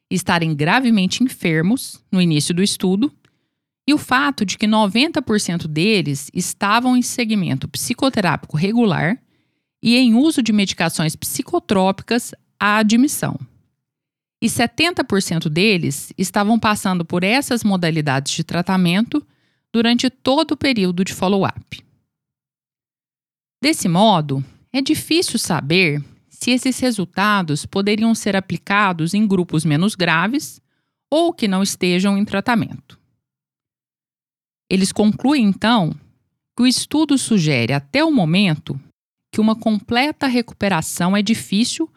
estarem 0.09 0.55
gravemente 0.55 1.23
enfermos 1.23 2.03
no 2.11 2.19
início 2.19 2.55
do 2.55 2.63
estudo 2.63 3.15
e 3.87 3.93
o 3.93 3.99
fato 3.99 4.43
de 4.43 4.57
que 4.57 4.65
90% 4.65 5.67
deles 5.67 6.31
estavam 6.33 6.97
em 6.97 7.03
segmento 7.03 7.67
psicoterápico 7.67 8.57
regular 8.57 9.21
e 9.81 9.95
em 9.95 10.13
uso 10.13 10.41
de 10.43 10.51
medicações 10.51 11.15
psicotrópicas 11.15 12.33
à 12.59 12.77
admissão. 12.77 13.39
E 14.41 14.47
70% 14.47 15.49
deles 15.49 16.13
estavam 16.17 16.59
passando 16.59 17.03
por 17.03 17.23
essas 17.23 17.63
modalidades 17.63 18.33
de 18.33 18.43
tratamento 18.43 19.25
durante 19.71 20.09
todo 20.09 20.51
o 20.51 20.57
período 20.57 21.03
de 21.03 21.13
follow-up. 21.13 21.83
Desse 23.61 23.89
modo, 23.89 24.43
é 24.71 24.81
difícil 24.81 25.37
saber 25.37 26.03
se 26.29 26.51
esses 26.51 26.79
resultados 26.79 27.65
poderiam 27.65 28.15
ser 28.15 28.35
aplicados 28.35 29.13
em 29.13 29.27
grupos 29.27 29.65
menos 29.65 29.95
graves 29.95 30.61
ou 31.11 31.33
que 31.33 31.47
não 31.47 31.61
estejam 31.61 32.17
em 32.17 32.23
tratamento. 32.23 32.97
Eles 34.69 34.91
concluem, 34.91 35.43
então, 35.43 35.93
que 36.55 36.63
o 36.63 36.67
estudo 36.67 37.17
sugere 37.17 37.73
até 37.73 38.03
o 38.05 38.11
momento 38.11 38.79
que 39.31 39.39
uma 39.39 39.55
completa 39.55 40.27
recuperação 40.27 41.15
é 41.15 41.21
difícil 41.21 41.89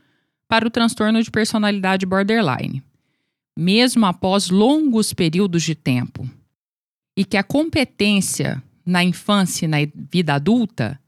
para 0.49 0.67
o 0.67 0.71
transtorno 0.71 1.23
de 1.23 1.31
personalidade 1.31 2.05
borderline, 2.05 2.83
mesmo 3.57 4.05
após 4.07 4.51
longos 4.51 5.13
períodos 5.13 5.63
de 5.63 5.75
tempo, 5.75 6.29
e 7.17 7.25
que 7.25 7.37
a 7.37 7.43
competência 7.43 8.63
na 8.85 9.03
infância 9.03 9.65
e 9.65 9.69
na 9.69 9.79
vida 10.11 10.35
adulta 10.35 11.01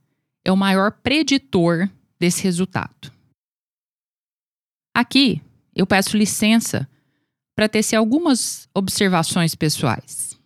é 0.43 0.51
o 0.51 0.57
maior 0.57 0.91
preditor 0.91 1.89
desse 2.19 2.43
resultado. 2.43 3.11
Aqui 4.95 5.41
eu 5.75 5.85
peço 5.85 6.17
licença 6.17 6.87
para 7.55 7.69
tecer 7.69 7.95
algumas 7.95 8.69
observações 8.73 9.55
pessoais. 9.55 10.39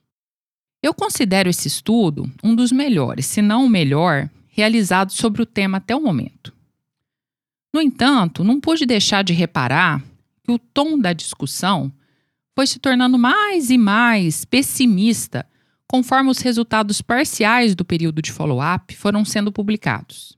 Eu 0.81 0.93
considero 0.93 1.49
esse 1.49 1.67
estudo 1.67 2.31
um 2.43 2.55
dos 2.55 2.71
melhores, 2.71 3.25
se 3.25 3.41
não 3.41 3.65
o 3.65 3.69
melhor, 3.69 4.29
realizado 4.59 5.13
sobre 5.13 5.41
o 5.41 5.45
tema 5.45 5.77
até 5.77 5.95
o 5.95 6.01
momento. 6.01 6.53
No 7.73 7.81
entanto, 7.81 8.43
não 8.43 8.59
pude 8.59 8.85
deixar 8.85 9.23
de 9.23 9.31
reparar 9.31 10.03
que 10.43 10.51
o 10.51 10.59
tom 10.59 10.99
da 10.99 11.13
discussão 11.13 11.91
foi 12.53 12.67
se 12.67 12.77
tornando 12.77 13.17
mais 13.17 13.69
e 13.69 13.77
mais 13.77 14.43
pessimista 14.43 15.45
conforme 15.87 16.29
os 16.29 16.39
resultados 16.39 17.01
parciais 17.01 17.73
do 17.73 17.85
período 17.85 18.21
de 18.21 18.33
follow-up 18.33 18.93
foram 18.97 19.23
sendo 19.23 19.49
publicados. 19.49 20.37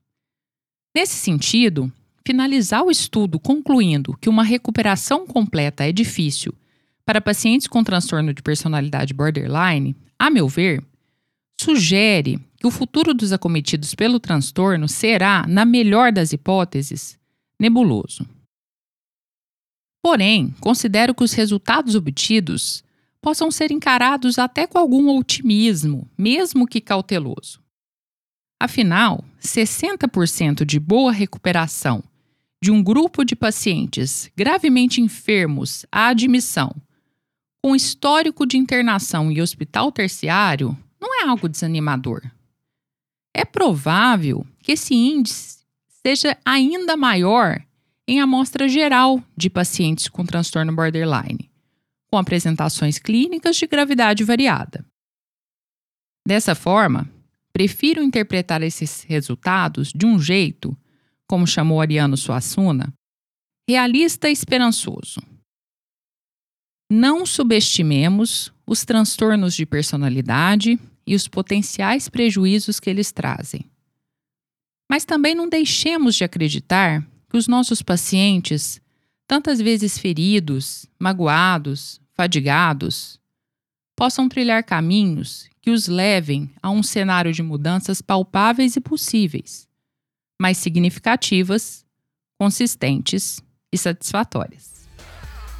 Nesse 0.95 1.15
sentido, 1.15 1.91
finalizar 2.23 2.83
o 2.83 2.91
estudo 2.91 3.39
concluindo 3.39 4.15
que 4.21 4.29
uma 4.29 4.43
recuperação 4.43 5.25
completa 5.25 5.83
é 5.83 5.91
difícil 5.91 6.53
para 7.03 7.19
pacientes 7.19 7.65
com 7.65 7.83
transtorno 7.83 8.33
de 8.33 8.43
personalidade 8.43 9.15
borderline 9.15 9.95
a 10.19 10.29
meu 10.29 10.47
ver, 10.47 10.83
sugere 11.59 12.39
que 12.61 12.67
o 12.67 12.71
futuro 12.71 13.11
dos 13.11 13.33
acometidos 13.33 13.95
pelo 13.95 14.19
transtorno 14.19 14.87
será, 14.87 15.47
na 15.47 15.65
melhor 15.65 16.11
das 16.11 16.31
hipóteses, 16.31 17.17
nebuloso. 17.59 18.23
Porém, 19.99 20.53
considero 20.59 21.15
que 21.15 21.23
os 21.23 21.33
resultados 21.33 21.95
obtidos 21.95 22.83
possam 23.19 23.49
ser 23.49 23.71
encarados 23.71 24.37
até 24.37 24.67
com 24.67 24.77
algum 24.77 25.17
otimismo, 25.17 26.07
mesmo 26.15 26.67
que 26.67 26.79
cauteloso. 26.79 27.59
Afinal, 28.61 29.25
60% 29.41 30.63
de 30.63 30.79
boa 30.79 31.11
recuperação 31.11 32.03
de 32.61 32.69
um 32.69 32.83
grupo 32.83 33.25
de 33.25 33.35
pacientes 33.35 34.29
gravemente 34.35 35.01
enfermos 35.01 35.83
à 35.91 36.09
admissão 36.09 36.75
com 37.59 37.75
histórico 37.75 38.45
de 38.45 38.55
internação 38.55 39.31
e 39.31 39.41
hospital 39.41 39.91
terciário 39.91 40.77
não 40.99 41.23
é 41.23 41.27
algo 41.27 41.49
desanimador. 41.49 42.21
É 43.33 43.45
provável 43.45 44.45
que 44.59 44.73
esse 44.73 44.93
índice 44.93 45.63
seja 46.05 46.37
ainda 46.45 46.97
maior 46.97 47.63
em 48.07 48.19
amostra 48.19 48.67
geral 48.67 49.23
de 49.37 49.49
pacientes 49.49 50.07
com 50.09 50.25
transtorno 50.25 50.75
borderline, 50.75 51.49
com 52.11 52.17
apresentações 52.17 52.99
clínicas 52.99 53.55
de 53.55 53.67
gravidade 53.67 54.23
variada. 54.23 54.85
Dessa 56.27 56.53
forma, 56.53 57.09
prefiro 57.53 58.03
interpretar 58.03 58.61
esses 58.61 59.03
resultados 59.03 59.91
de 59.93 60.05
um 60.05 60.19
jeito, 60.19 60.77
como 61.27 61.47
chamou 61.47 61.79
Ariano 61.79 62.17
Suassuna, 62.17 62.93
realista 63.67 64.29
e 64.29 64.33
esperançoso. 64.33 65.21
Não 66.91 67.25
subestimemos 67.25 68.51
os 68.67 68.83
transtornos 68.83 69.55
de 69.55 69.65
personalidade 69.65 70.77
e 71.05 71.15
os 71.15 71.27
potenciais 71.27 72.09
prejuízos 72.09 72.79
que 72.79 72.89
eles 72.89 73.11
trazem. 73.11 73.65
Mas 74.89 75.05
também 75.05 75.33
não 75.33 75.47
deixemos 75.47 76.15
de 76.15 76.23
acreditar 76.23 77.05
que 77.29 77.37
os 77.37 77.47
nossos 77.47 77.81
pacientes, 77.81 78.81
tantas 79.25 79.59
vezes 79.61 79.97
feridos, 79.97 80.85
magoados, 80.99 82.01
fadigados, 82.13 83.19
possam 83.95 84.27
trilhar 84.27 84.63
caminhos 84.63 85.49
que 85.61 85.69
os 85.71 85.87
levem 85.87 86.49
a 86.61 86.69
um 86.69 86.83
cenário 86.83 87.31
de 87.31 87.43
mudanças 87.43 88.01
palpáveis 88.01 88.75
e 88.75 88.81
possíveis, 88.81 89.67
mais 90.41 90.57
significativas, 90.57 91.85
consistentes 92.37 93.39
e 93.71 93.77
satisfatórias. 93.77 94.87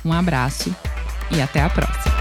Um 0.04 0.12
abraço 0.12 0.76
e 1.36 1.40
até 1.40 1.62
a 1.62 1.70
próxima. 1.70 2.21